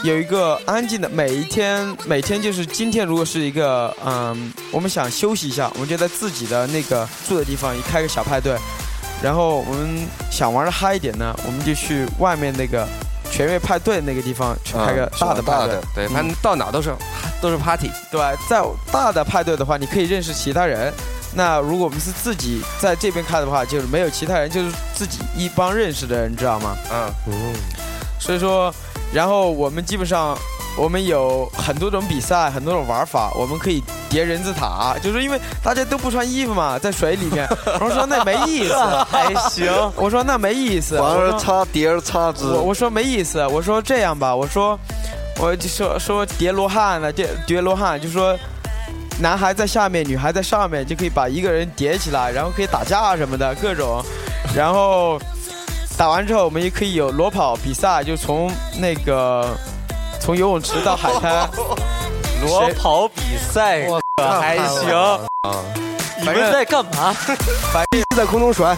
[0.04, 8.56] 有一个安静的，每一天每天就是今天如果是一个嗯，我们想休息一下，我们就在自己的那个住的地方一开个小派对，
[9.24, 12.88] 然后我们想玩的嗨一点呢，我们就去外面那个
[13.32, 15.52] 全月派对那个地方去开个嗯大的派对。
[15.52, 16.94] 大的对，反正到哪都是
[17.42, 17.90] 都是 party。
[18.12, 18.62] 对，在
[18.92, 20.94] 大的派对的话，你可以认识其他人。
[21.34, 26.76] 那如果我们是自己在这边开的话，就是没有其他人，就是自己一帮认识的人，你知道吗？
[26.92, 27.54] 嗯，嗯，
[28.28, 28.74] 所以说，
[29.14, 30.38] 然后我们基本上
[30.78, 37.48] 我们有很多种比赛，很多种玩法，我们可以叠人字塔，就是因为大家都不穿衣服嘛，在水里面。
[37.80, 38.76] 我说那没意思，
[39.10, 39.72] 还行。
[39.96, 42.44] 我说那没意思，反而我说差叠而差之。
[42.44, 44.78] 我我说没意思，我说这样吧，我说
[45.40, 48.38] 我就说说叠罗汉呢，叠叠罗汉，就说
[49.22, 54.04] 男孩在下面，女孩在上面，就可以把一个人叠起来，然后可以打架什么的各种，
[54.54, 55.18] 然后
[55.98, 59.58] 打完之后，我们也可以有裸跑比赛，就从那个
[60.20, 61.50] 从游泳池到海滩，
[62.46, 63.22] 裸跑比
[63.52, 63.86] 赛，
[64.18, 64.88] 可 还行。
[66.20, 67.16] 你们在干嘛？
[68.16, 68.76] 在空中甩，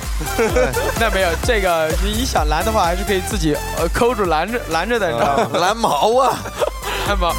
[1.00, 5.48] 那没有这个，你你想拦的话，还是可以自己呃抠住拦着拦着的，你知道吗？
[5.54, 6.38] 拦毛啊！
[7.08, 7.30] 拦毛。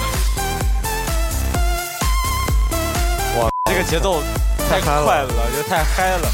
[3.39, 4.23] 哇这个节奏
[4.69, 6.29] 太快了，我觉得太嗨了。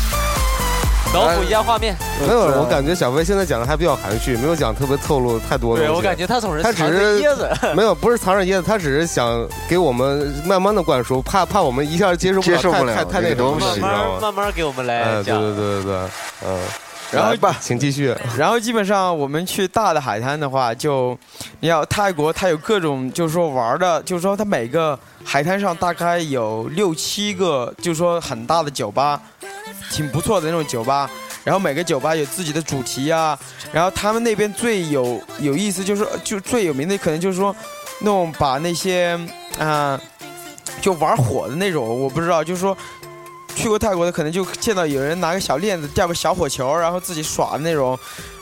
[1.15, 5.93] 脑补一下画面，没有，我感觉小飞现在讲的还比较含蓄，没有讲特别透露太多的东西。
[5.93, 7.57] 对我感觉他总是藏着他只是掖着。
[7.75, 14.19] 没有，不是藏着掖着，他只是想给我们慢慢的灌输，怕怕我们一下接受不了，接受不了太太太那这个东西什么了，你慢知道吗？
[14.21, 15.41] 慢慢慢给我们哎，来讲。
[15.41, 15.97] 对对对对对，
[16.47, 16.61] 嗯，
[17.13, 18.15] 然后来吧， 请继续。
[18.37, 21.17] 然后基本上我们去大的海滩的话，就
[21.61, 29.21] 你要泰国它有各种就是说玩的，就是说它每个海滩上大概有六七个，就是说很大的酒吧，
[29.91, 31.11] 挺不错的那种酒吧。
[31.45, 33.39] 然后每个酒吧有自己的主题啊，
[33.73, 37.55] 然后他们那边最有有意思就是就最有名的可能就是说
[38.01, 39.17] 那种把那些
[39.59, 39.99] 啊、
[40.81, 42.77] 就玩火的那种，我不知道，就是说
[43.55, 47.97] 去过泰国的，可能就见到有人拿个小链子吊个小火球，然后自己耍的那种，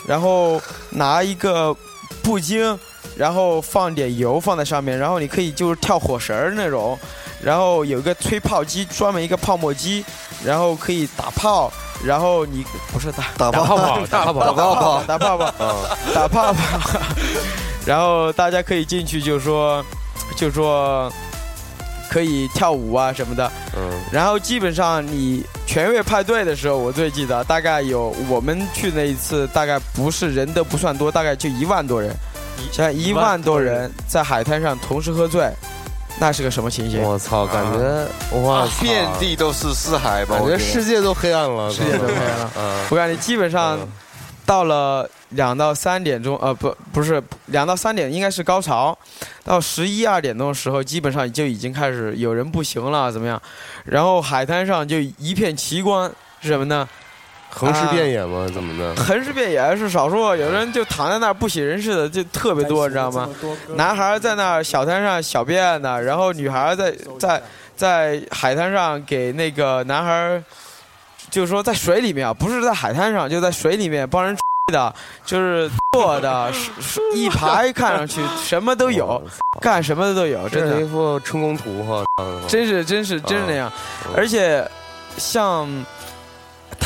[0.07, 0.61] 然后
[0.91, 1.77] 拿一个
[2.22, 2.77] 布巾，
[3.16, 6.99] 然后放点油放在上面，然后你可以就是跳火绳那种，
[7.45, 10.03] 然后有一个吹泡机，专门一个泡沫机，
[10.42, 11.70] 然后可以打泡，
[12.03, 15.55] 然后你不是打打泡泡打泡泡打泡泡打泡泡。
[15.59, 16.14] 嗯。
[16.14, 17.01] 打泡泡，
[17.84, 19.84] 然后大家可以进去就说
[20.36, 21.12] 就说
[22.09, 32.14] 可以跳舞啊什么的，嗯，然后基本上你全月派对的时候，我最记得大概有我们去那一次，大概不是人都不算多，大概就一万多人，
[32.72, 33.90] 像一万多人。
[34.07, 35.51] 在海滩上同时喝醉，
[36.19, 37.03] 那是个什么情形？
[37.03, 38.07] 我操，感觉
[38.41, 43.79] 哇，遍地都是四海吧，感觉我觉得世界都黑暗了，世界都黑暗了嗯，我感觉基本上
[44.47, 48.97] 到了两到三点钟，呃，不，不是两到三点，应该是高潮。
[49.43, 53.41] 到十一二点钟的时候，基本上就已经开始有人不行了，怎么样？
[53.85, 56.11] 然后海滩上就一片奇观，
[56.41, 56.89] 是什么呢？
[57.55, 58.49] 横尸遍野吗？
[58.53, 58.95] 怎么的？
[59.01, 63.29] 横尸遍野是少数，有人就躺在那儿不省人事的就特别多，你知道吗？
[63.77, 67.41] 男孩在那儿小滩上小便呢，然后女孩在在
[67.77, 70.43] 在海滩上给那个男孩，
[71.31, 74.37] 就是说在水里面啊，不是在海滩上，就在水里面帮人
[74.73, 74.93] 的，
[75.25, 76.51] 就是做的，
[77.15, 79.23] 一排看上去什么都有，
[79.61, 80.71] 干什么的都有，真的。
[80.71, 82.05] 这是一幅春宫图哈，
[82.49, 83.71] 真是真是真是那样，
[84.17, 84.69] 而且
[85.17, 85.69] 像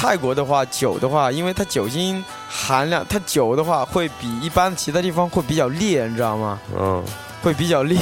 [0.01, 6.57] 泰国的话，酒的话，因为它酒精含量，它酒的话会比一般其他地方会比较烈，你知道吗？
[6.79, 7.03] 嗯，
[7.43, 7.99] 会比较烈。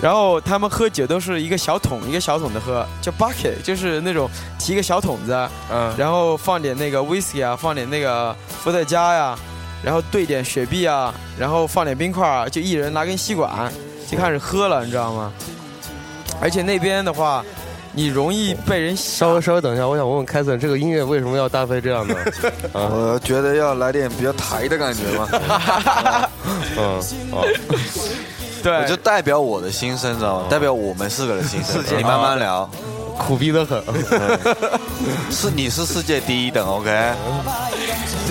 [0.00, 4.30] 然后他们喝酒都是一个小桶一个小桶的喝，叫 bucket，就是那种
[4.60, 5.36] 提个小桶子，
[5.72, 9.36] 嗯，然后放点那个 whisky 啊，放点那个伏特加呀，
[9.82, 13.50] 然后兑点雪碧啊，然后放点冰块啊，就一人拿根吸管
[14.08, 15.32] 就开始喝了，你知道吗？
[16.40, 17.44] 而且那边的话，
[17.94, 22.14] 你容易被人稍微稍微等一下，我想问问凯森，这个音乐为什么要搭配这样呢？
[22.72, 25.28] 啊，我觉得要来点比较台的感觉嘛，
[26.78, 27.00] 嗯，
[27.32, 27.46] 哦，
[28.62, 30.46] 对，我就代表我的心声，知道吗？
[30.48, 31.82] 代表我们四个的心声。
[31.98, 32.68] 你慢慢聊，
[33.18, 33.82] 苦逼的很。
[35.30, 36.90] 是你是世界第一等，OK？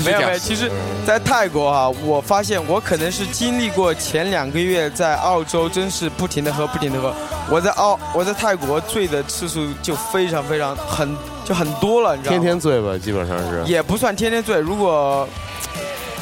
[0.06, 0.72] 没有没有，其实，
[1.06, 7.14] 在泰国啊，我发现我可能是经历过前两个月在澳洲，真是不停的喝，不停的喝。
[7.50, 12.40] 我在澳，我在泰国醉的次数就非常非常很就很多了，你知道吗？
[12.40, 13.64] 天天醉吧，基本上是。
[13.66, 15.28] 也不算天天醉，如果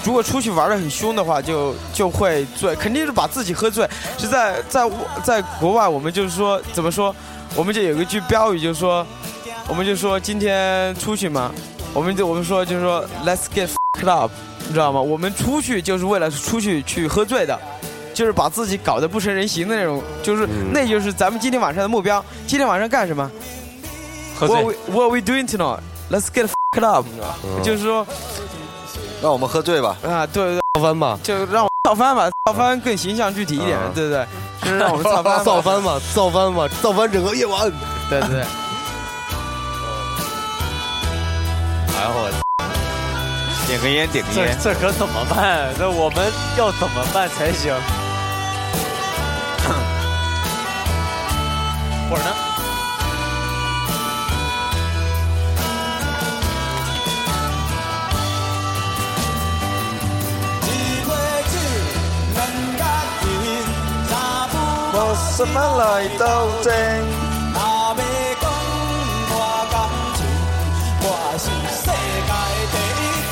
[0.03, 3.87] 如果出去玩的很凶的话，就就会醉，肯定是把自己喝醉。
[4.17, 4.89] 是在在
[5.23, 7.15] 在国外，我们就是说怎么说，
[7.55, 9.05] 我们就有一句标语，就是说，
[9.67, 11.51] 我们就说今天出去嘛，
[11.93, 14.31] 我们就我们说就是说 Let's get fucked up，
[14.67, 15.01] 你知道吗？
[15.01, 17.59] 我们出去就是为了出去去喝醉的。
[18.11, 22.21] 就是把自己搞得不成人形的那种，就是、那就是咱们今天晚上的目标。
[22.45, 23.31] 今天晚上干什么？
[24.37, 25.79] 喝醉 What we, what are we doing tonight?
[26.11, 27.05] Let's get fucked up，、
[27.63, 28.05] 就是说
[29.21, 29.95] 让我们喝醉吧。
[30.03, 34.27] 啊，对对对，造翻吧，就让我造翻吧，造翻更形象具体一点，对对对，
[34.61, 37.71] 就是让我们 造翻，造翻吧，造翻吧，造翻整个夜晚。
[38.09, 38.41] 对对对。
[41.95, 42.29] 哎呦我，
[43.67, 44.57] 点根烟，点根这烟。
[44.61, 45.73] 这可怎么办？
[45.77, 47.73] 这我们要怎么办才行？
[52.09, 52.48] 会儿呢？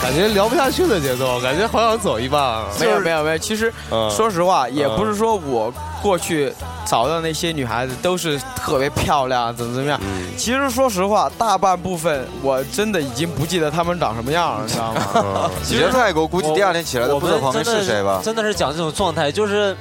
[0.01, 2.63] 感觉聊不下去的节奏，感觉好想走一半啊。
[2.79, 6.53] 没有没有没有，其实嗯说实话，也不是嗯说我过去
[6.85, 9.99] 找到那些女孩子都是特别漂亮，怎么怎么样。
[10.03, 15.01] 嗯其实说实话，大半部分我真的已经不记得她们长什么样了，你知道吗？
[15.15, 18.21] 嗯你在泰国估计第二天起来都不知道旁边是谁吧？
[18.23, 19.75] 真的是讲这种状态，就是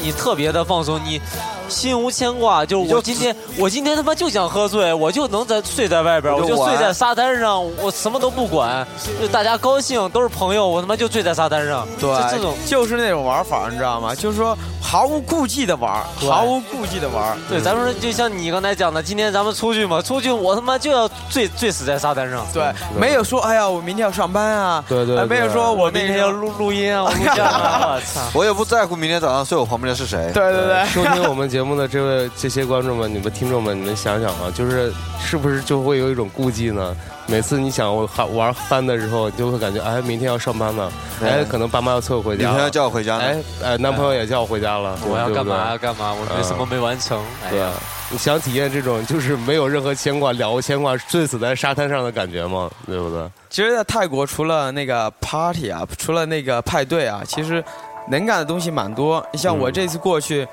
[0.00, 1.20] 你特别的放松，你
[1.68, 2.64] 心无牵挂。
[2.64, 8.86] 就是我今天，我今天他妈就想喝醉，我就能在睡在外边，我就睡在沙滩上，我什么都不管，
[9.20, 11.86] 就大家高兴都是朋友，我他妈就醉在沙滩上。
[12.00, 14.14] 对就这种，就是那种玩法，你知道吗？
[14.14, 17.36] 就是说毫无顾忌的玩，对毫无顾忌的玩。
[17.48, 22.46] 对，咱们说就像你刚才讲的，今天咱们出去嘛，出去我他妈就要醉醉死在沙滩上。
[22.52, 22.64] 对，
[22.98, 28.20] 没有说哎呀，我明天要上班啊，对对没有说我那个明天要录录音啊，我录像啊， 我操！
[28.32, 30.30] 我也不在乎明天早上睡我旁边的是谁。
[30.32, 36.96] 对对对，收听我们节目的这位这些观众们、你们听众们，你们想想啊，就是是不是就会有一种顾忌呢？
[37.26, 40.90] 每次你想玩玩翻的时候，你就会感觉哎，明天要上班了，
[41.20, 47.18] 对哎，可能爸妈要催我回家了，女朋友叫我回家了哎哎，男朋友也叫我回家了，我要干嘛要干嘛，我没什么没完成。
[47.44, 47.70] 哎对呀，
[48.10, 52.70] 你想体验这种就是没有任何牵挂、了无牵挂、醉死在沙滩上的感觉吗？
[52.86, 53.28] 对不对？
[53.50, 57.62] 其实，在泰国除了那个 party 啊，除了那个派对啊，其实
[58.10, 59.22] 能干的东西蛮多。
[59.34, 60.48] 你像我这次过去，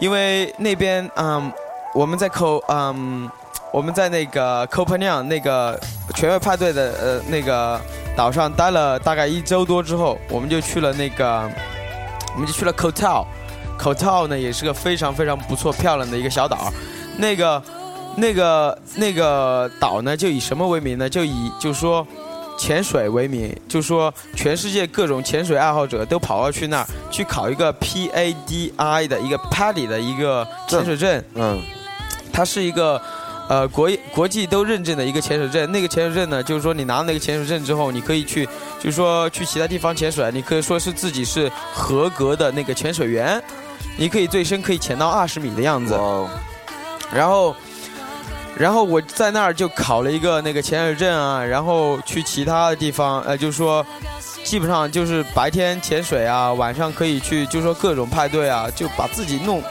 [0.00, 1.52] 因为那边嗯，
[1.94, 3.30] 我们在扣嗯，
[3.72, 5.78] 我们在那个 k o p a n y a n 那个
[6.14, 7.80] 全乐派对的呃那个
[8.16, 11.48] 岛上待了大概一周多之后，我们就去了那个，
[12.34, 13.24] 我们就去了 Kotal。
[13.78, 16.72] Kotal 呢也是个非常非常不错漂亮的一个小岛，
[17.16, 17.62] 那个。
[18.16, 21.08] 那个那个岛呢，就以什么为名呢？
[21.08, 22.04] 就以就说
[22.60, 31.24] 潜水为名，就说全世界各种潜水爱好者都跑到去那儿去考一个 PADI 的一个 PADI 的一个潜水证。
[31.36, 31.58] 嗯，
[32.30, 33.00] 它是一个
[33.48, 35.72] 呃国国际都认证的一个潜水证。
[35.72, 38.44] 那个潜水证呢，就是说你拿了那个潜水证之后，你可以去，
[38.78, 43.42] 就是说去其他地方潜水，你可以说是自己是合格的那个潜水员，
[43.96, 45.98] 你可以最深可以潜到二十米的样子。
[47.10, 47.56] 然后。
[48.60, 53.84] 然后我在那儿就考了一个那个潜水证啊，然后去其他的地方，呃，就是说，
[54.44, 59.62] 基本上就是白天潜水啊，晚上可以去，就是说各种派对啊，就把自己弄，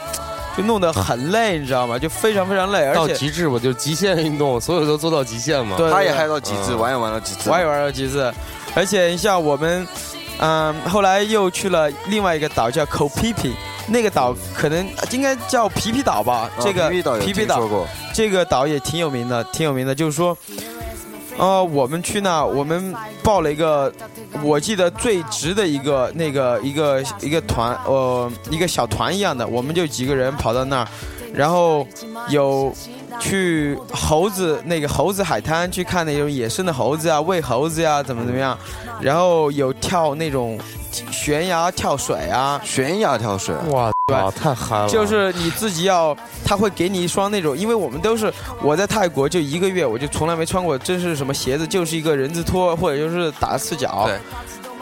[0.56, 1.96] 就弄得很累，你知道吗？
[1.96, 5.76] 就非常非常累，而且到极致我，就极限运动，所有都做到极限嘛。
[5.76, 8.34] 对他也嗨到极致，玩也玩到极致，玩也玩到极致，
[8.74, 9.86] 而且你像我们，
[10.40, 13.52] 嗯，后来又去了另外一个岛叫 Koh Phi Phi。
[13.92, 16.48] 那个岛可能应该叫皮皮岛吧？
[16.60, 17.60] 这个皮皮岛皮皮岛，
[18.20, 19.94] 这个岛也挺有名的，挺有名的。
[19.94, 20.36] 就是说，
[21.38, 23.90] 呃，我们去那，我们报了一个，
[24.42, 30.88] 我记得最值的一个那个一个一个团，呃，一个小团一样的，我们就几个人跑到那儿，
[31.32, 31.88] 然后
[32.28, 32.70] 有
[33.18, 38.54] 去猴子那个猴子海滩去看那种野生的猴子啊，喂猴子呀，怎么怎么样，
[39.00, 40.60] 然后有跳那种。
[41.12, 44.88] 悬崖跳水啊，悬崖跳水，哇，对，太嗨了！
[44.88, 48.32] 就是你自己要，他会给你一双那种，因为我们都是
[48.62, 54.18] 我在泰国就一个月，我就从来没穿过真是什么鞋子，就是一个人字拖或者就是打赤脚，对，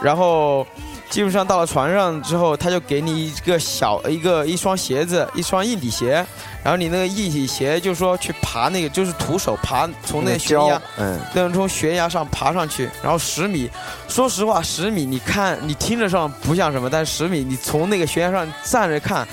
[0.01, 0.65] 然后
[1.09, 6.25] 基本上到了船上之后，他就给你一个小一个一双鞋子，一双硬底鞋。
[6.63, 13.69] 然后你那个一体鞋，就是说去爬那个，就是徒手爬从那悬崖，嗯，那种从悬崖上爬上去，然后十米，
[14.07, 19.25] 说实话，十米你看你听着上不像什么，但是十米你从那个悬崖上站着看，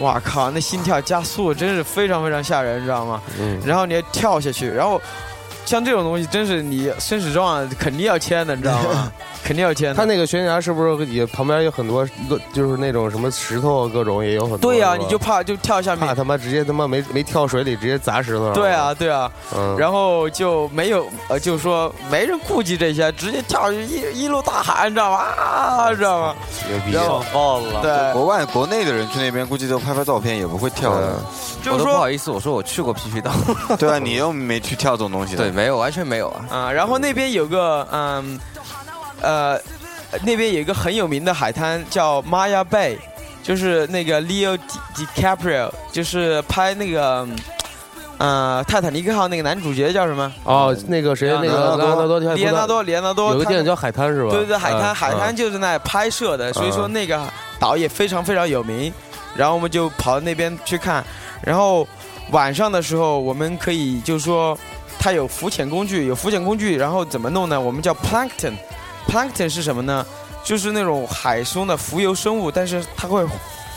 [0.00, 3.22] 哇靠，那心跳加速真是非常非常吓人，你知道吗？
[3.38, 3.60] 嗯。
[3.64, 5.00] 然后你要跳下去，然后
[5.64, 9.12] 像这种东西，真是你生死状啊，肯定要签的，你知道吗？
[9.44, 9.94] 肯定要签。
[9.94, 12.08] 他那个悬崖是不是也旁边有很多，
[12.52, 14.58] 就是那种什么石头啊，各种也有很多。
[14.58, 18.54] 对呀，你就怕就跳下面，怕他妈直接他妈没没跳水里直接砸石头上。
[18.54, 25.18] 对啊，对啊，嗯，然后就没有呃，就说没人顾及这些，直接跳一一路大喊，你知道吗？
[25.18, 26.34] 啊，知道吗？
[26.66, 27.82] 牛逼，了。
[27.82, 31.20] 对，国外国内的人去那边估计都拍拍照片，也不会跳的。
[31.62, 33.30] 就是说不好意思，我说我去过皮皮岛。
[33.78, 35.36] 对啊，你又没去跳这种东西。
[35.36, 36.44] 对，没有，完全没有啊。
[36.50, 38.40] 啊，然后那边有个嗯。
[39.24, 39.58] 呃，
[40.22, 42.96] 那边有一个很有名的海滩叫 Maya Bay，
[43.42, 44.58] 就是那个 Leo
[44.94, 47.26] DiCaprio，就是拍那个
[48.18, 50.32] 呃泰坦尼克号那个男主角叫什么？
[50.44, 54.30] 哦，那个谁，那个莱昂纳多，里安纳多，里安纳多，有个电影叫《海滩》是吧？
[54.30, 57.20] 对对，海滩，海滩就是那拍摄的，所以说那个
[57.58, 58.92] 岛也非常非常有名。
[59.34, 61.04] 然后我们就跑到那边去看，
[61.42, 61.84] 然后
[62.30, 64.56] 晚上的时候我们可以就是说，
[64.96, 67.60] 它有浮潜工具，有浮潜工具，然后怎么弄呢？
[67.60, 68.52] 我们叫 plankton。
[69.06, 70.04] Plankton 是什么呢？
[70.42, 73.24] 就是那种海中的浮游生物，但是它会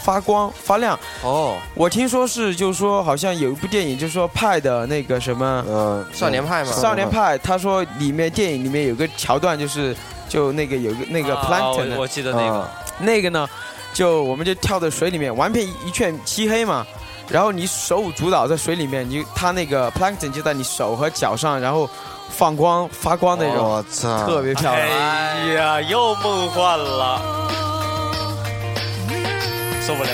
[0.03, 0.99] 发光发亮。
[1.23, 6.71] 哦，我听说是，就是说好像有一部电影，就是说派的那个什么，呃，少年派嘛。
[6.73, 9.95] 少年派，他说里面电影里面有个桥段，就是
[10.27, 12.69] 就那个有个那个 Plankton，、啊、我记得那个、
[12.99, 13.47] 那个呢，
[13.93, 16.85] 就我们就跳在水里面，完全一片漆黑嘛。
[17.29, 21.89] 然后你手舞足蹈在水里面，你它那个 Plankton 就在你手和脚上，然后。
[22.29, 24.87] 放光发光那种，我操，特别漂亮！
[24.87, 27.21] 哎呀，又梦幻了，
[29.81, 30.09] 受不了。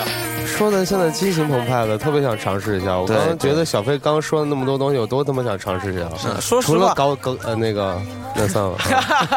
[0.46, 2.96] 说的现在激情澎湃的，特别想尝试一下。
[2.96, 6.08] 我刚刚觉得小飞刚说的那么多东西，我都他妈想尝试一下。
[6.40, 8.00] 说实话，除了高高呃那个
[8.36, 8.78] 那算了。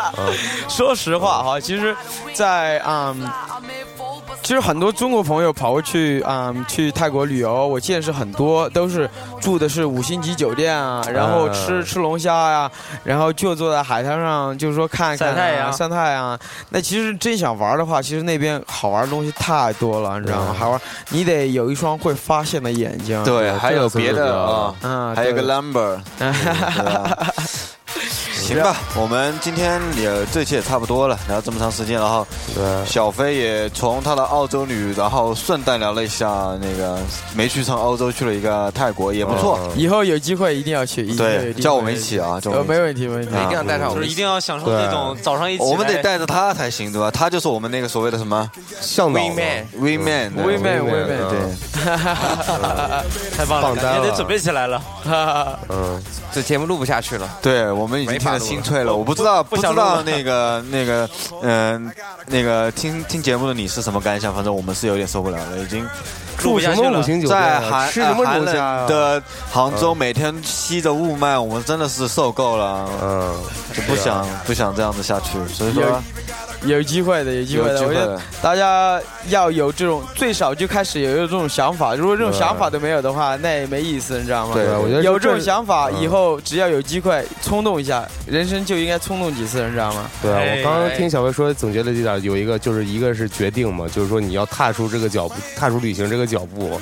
[0.68, 1.96] 说实话哈，其实，
[2.34, 3.28] 在嗯。
[4.42, 9.10] 其实很多中国朋友跑过去啊、嗯，去泰国旅游，我见识很多，都是
[9.40, 12.70] 住的是五星级酒店啊，然后吃、嗯、吃龙虾呀、啊，
[13.02, 16.38] 然后就坐在海滩上，就是说看看、啊、晒太阳、晒太阳。
[16.70, 20.54] 那其实真想玩的话，其实那边好玩的东西太多了，你知道吗？
[20.56, 23.22] 好玩，你得有一双会发现的眼睛。
[23.24, 26.00] 对，还有别的啊，嗯，还有个 number。
[28.46, 32.26] 行吧，我们今天也这期也差不多了，聊这么长时间，然后，
[32.86, 36.28] 小飞也从他的澳洲旅，然后顺带聊了一下
[36.60, 36.98] 那个
[37.34, 39.58] 没去成欧洲，去了一个泰国，也不错。
[39.74, 42.76] 以后有机会一定要去，一定有对，叫我们一起啊，叫我呃，们一起。
[42.76, 43.32] 没问题，没问题。
[43.34, 47.10] 一定要带上我们就是一定要享受那种早上一起，我们得带着他才行，对吧？
[47.10, 48.48] 他就是我们那个所谓的什么？
[48.80, 49.20] 向导。
[49.20, 50.92] Wing Man w man Wing man，对。
[50.92, 51.38] Wing man 对，
[53.36, 53.92] 太棒了，放单了。
[53.92, 54.80] 感觉得准备起来了。
[55.68, 56.02] 嗯，
[56.32, 57.28] 这节目录不下去了。
[57.42, 58.94] 对，我们已经听得心脆了。
[58.94, 61.08] 我不知道，不知道那个那个，
[61.42, 61.92] 嗯、
[62.26, 64.34] 那个听听节目的你是什么感想？
[64.34, 65.86] 反正我们是有点受不了了，已经
[66.38, 67.70] 住什么下去了五星酒店在啊？
[67.70, 68.86] 寒吃什么呃寒冷？
[68.86, 73.34] 的杭州，每天吸着雾霾，我们真的是受够了，嗯，
[73.74, 75.32] 就不想不想这样子下去。
[75.52, 76.02] 所以说，
[76.66, 77.80] 有机会的，有机会的。
[77.80, 81.94] 会的我觉得大家要有这种，最少就开始有这种想法。
[81.94, 84.54] 如果这种想法都没有的话，那也没意思，你知道吗？
[84.54, 90.10] 对我觉得有这种想法，嗯以后只要有机会冲动一下，人生就应该冲动几次，你知道吗？
[90.22, 96.80] 对啊，哎我刚刚听小薇说总结了几点，有一个就是一个是决定嘛，就是说你要踏出这个脚步，踏出旅行这个脚步。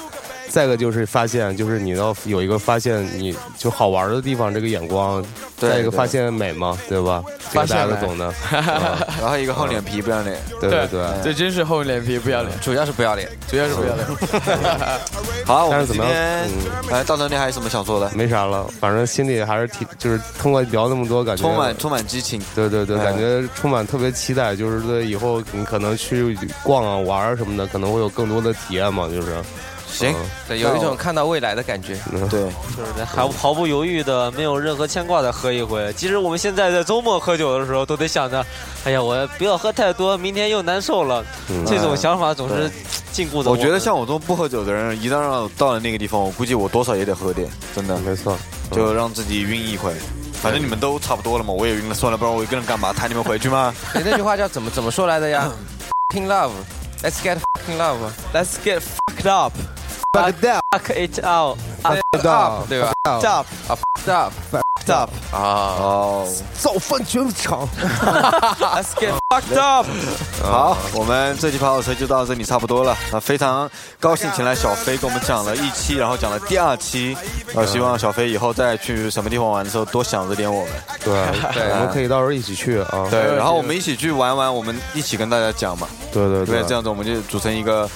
[0.48, 5.22] 再一个就是发现，就是你要有一个发现你就好玩的地方，这个眼光；
[5.56, 7.22] 再一个发现美嘛，对吧？
[7.52, 8.32] 这个大家都懂的。
[9.20, 10.36] 然后一个厚脸皮，不要脸。
[10.60, 11.06] 对对对。
[11.22, 14.06] 这真是厚脸皮，不要脸，主要是不要脸，主要是不要脸。
[15.46, 16.12] 好，我们怎么样
[16.46, 18.10] 今天，嗯，哎，大头你还有什么想说的？
[18.14, 22.40] 没啥了，反正心里还是挺，就是通过聊那么多，感觉充满充满激情。
[22.54, 29.34] 对对对，哎感觉充满特别期待，就是对以后你可能去逛啊、玩啊什么的，可能会有更多的体验嘛，就是。
[29.94, 30.14] 行，
[30.48, 31.96] 对，有一种看到未来的感觉。
[32.12, 32.40] 嗯对，
[32.76, 35.92] 就是毫毫不犹豫的，没有任何牵挂的喝一回。
[35.94, 38.44] 其实我们现在在周末喝酒的时候，都得想着，
[38.84, 41.24] 哎呀，我不要喝太多，明天又难受了。
[41.48, 42.70] 嗯这种想法总是
[43.12, 48.36] 禁锢着我觉得像我这种不喝酒的人，一旦让我到了那个地方，我估计我多少也得喝点，真的，没错，
[48.72, 49.92] 就让自己晕一回。
[50.42, 52.92] 反正你们都差不多了嘛，我也晕了，算了，不然我一个人干嘛？
[52.92, 53.72] 抬你们回去吗？
[53.94, 55.50] 你 那句话叫怎么怎么说来的呀
[56.14, 57.96] ？King love，Let's get fucking love
[58.34, 59.52] Let's get fucked up,
[60.14, 61.58] Fuck it fuck it out。
[61.84, 65.10] up，对吧 fucked up, 啊，fucked up fucked up.
[65.32, 65.38] 啊，
[65.80, 66.28] 哦，
[66.58, 67.68] 造饭全场。
[67.80, 69.86] Let's get fucked up.
[70.40, 72.96] 好，我们这期跑火车就到这里差不多了。
[73.12, 73.68] 啊，非常
[73.98, 77.16] 高兴请来小飞跟我们讲了一期，然后讲了第二期。
[77.54, 80.72] 呃，希望小飞以后再去什么地方玩的时候多想着点我们。
[81.04, 81.12] 对
[81.52, 83.06] 对我们可以到时候一起去啊。
[83.10, 85.86] 对，然后我们一起去玩玩，我们一起跟大家讲嘛。
[86.12, 87.88] 对对对，这样子我们就组成一个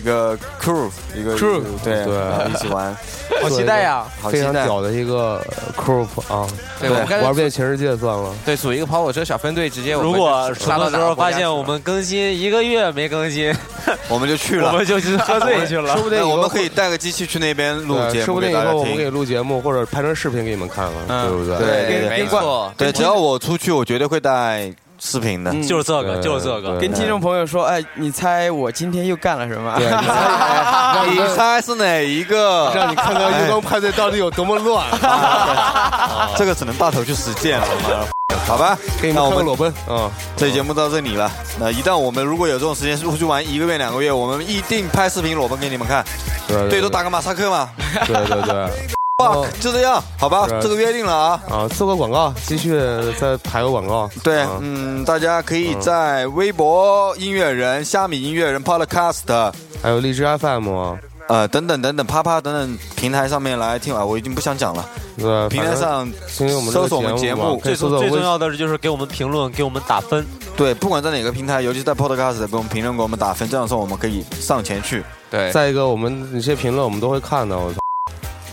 [0.00, 2.96] 一个 crew，一个 Crew 对对一起玩，
[3.42, 4.04] 好期待呀！
[4.20, 4.46] 好期待。
[4.46, 5.44] 非常屌的一个
[5.76, 6.46] crew 啊，
[6.80, 6.88] 对，
[7.22, 8.34] 玩遍全世界算了。
[8.46, 13.54] 对组一个跑火车小分队，直接我们如果就什么时候发现我们更新一个月没更新，
[14.08, 14.68] 我们就去了。
[14.72, 16.02] 我们就去喝醉去了 说。
[16.02, 19.10] 不定以后那我们可以带个机器去那边录节，目，说不定以给大家后我们可以。
[19.10, 21.58] 录节目或者拍成视频给你们看了，嗯对不对？
[21.58, 25.50] 对对对没错，对，只要我出去，我绝对会带视频的。
[25.62, 26.78] 就是这个，就是这个。
[26.78, 29.74] 跟听众朋友说，哎，你猜我今天又干了什么？
[29.78, 32.70] 对，你猜 你猜是哪一个？
[32.74, 34.86] 让你看看荧光派对到底有多么乱。
[36.36, 37.66] 这个只能大头去实践了。
[38.46, 41.30] 好吧，给你那我们裸奔，嗯，这节目到这里了。
[41.58, 46.04] 那一旦我们如果有这种时间出去玩一个月、两个月，我们一定拍视频裸奔给你们看，
[46.48, 47.70] 对最多打个马赛克嘛。
[48.06, 48.99] 对对对。
[49.20, 51.42] fuck，就这样，好吧，这个约定了啊。
[51.50, 52.78] 啊，做个广告，继续
[53.18, 54.08] 再排个广告。
[54.22, 59.52] 对啊，嗯，大家可以在微博音乐人、虾米音乐人、Podcast，
[59.82, 60.98] 还有荔枝 FM，啊
[61.28, 64.84] 呃，等等等等，啪啪等等平台上面来听啊，我已经不想讲了。
[65.16, 70.26] 对，平台上搜索我们节目最重要的就是给我们评论，给我们打分。
[70.56, 75.04] 对，不管在哪个平台，尤其在 Podcast 给我们评论，给我们打分，这样说我们可以上前去。
[75.30, 77.56] 对，再一个，我们那些评论我们都会看的。
[77.56, 77.78] 我操，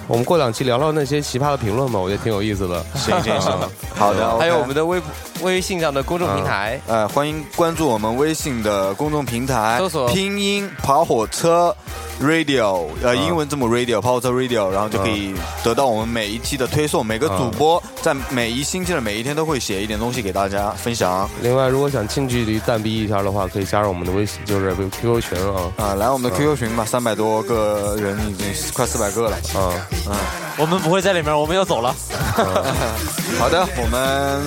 [0.08, 2.82] 我们过两期聊聊那些奇葩的评论吧，我觉得挺有意思的。
[2.96, 3.60] 行行行，
[3.94, 5.02] 好的，还有我们的微
[5.42, 11.76] 微信上的公众平台，呃，欢迎关注我们微信的公众平台，搜索拼音跑火车
[12.22, 17.06] Radio，呃，嗯英文字母 Radio 跑火车 Radio，然后就可以得到我们每一期的推送。
[17.06, 21.30] 每个主播在每一星期的每一天都会写一点东西给大家分享。
[21.42, 25.72] 另外，如果想近距离蛋逼一下的话，可以加入我们的微信，就是 QQ 群啊。
[25.78, 29.38] 啊，来我们的 QQ 群吧，三百多个人，已经快四百个了。
[29.54, 29.72] 啊，
[30.58, 31.96] 我们不会在里面，我们要走了。
[33.38, 34.42] 好的，我们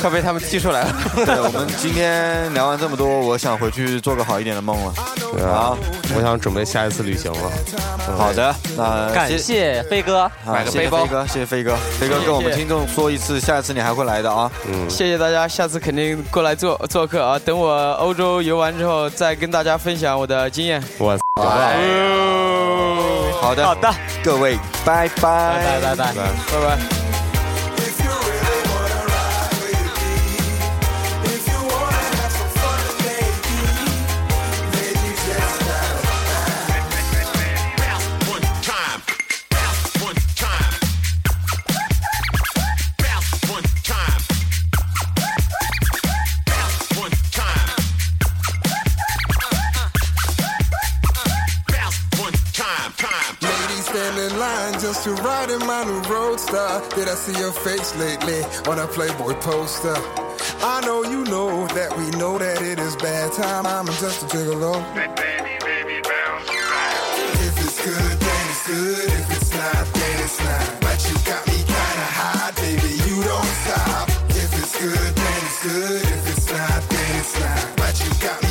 [0.00, 0.94] 快被他们踢出来了。
[1.26, 4.92] 对，我们今天聊完这么多，我想回去做个好一点的梦了。
[5.32, 5.78] 对啊好，
[6.16, 7.50] 我想准备下一次旅行了。
[8.18, 14.50] 好的，那感谢飞哥，好买个背包谢谢飞哥，谢谢飞哥，飞哥跟我们听众说一次，下一次你还会来的啊。
[14.66, 17.38] 嗯，谢谢大家，下次肯定过来做做客啊！
[17.44, 20.82] 等我欧洲游完之后，再跟大家分享我的经验。
[20.98, 21.22] 我操，
[23.40, 23.94] 好的，好的，
[24.24, 26.14] 各位，拜拜，拜拜拜拜。
[26.14, 26.99] 拜拜。
[55.02, 56.82] Just to ride in my new roadster.
[56.94, 59.94] Did I see your face lately on a Playboy poster?
[60.62, 63.66] I know you know that we know that it is bad time.
[63.66, 64.76] I'm just a gigolo.
[67.46, 69.08] If it's good, then it's good.
[69.08, 70.80] If it's not, then it's not.
[70.80, 72.92] But you got me kinda high, baby.
[73.08, 74.08] You don't stop.
[74.28, 76.02] If it's good, then it's good.
[76.02, 77.76] If it's not, then it's not.
[77.76, 78.49] But you got me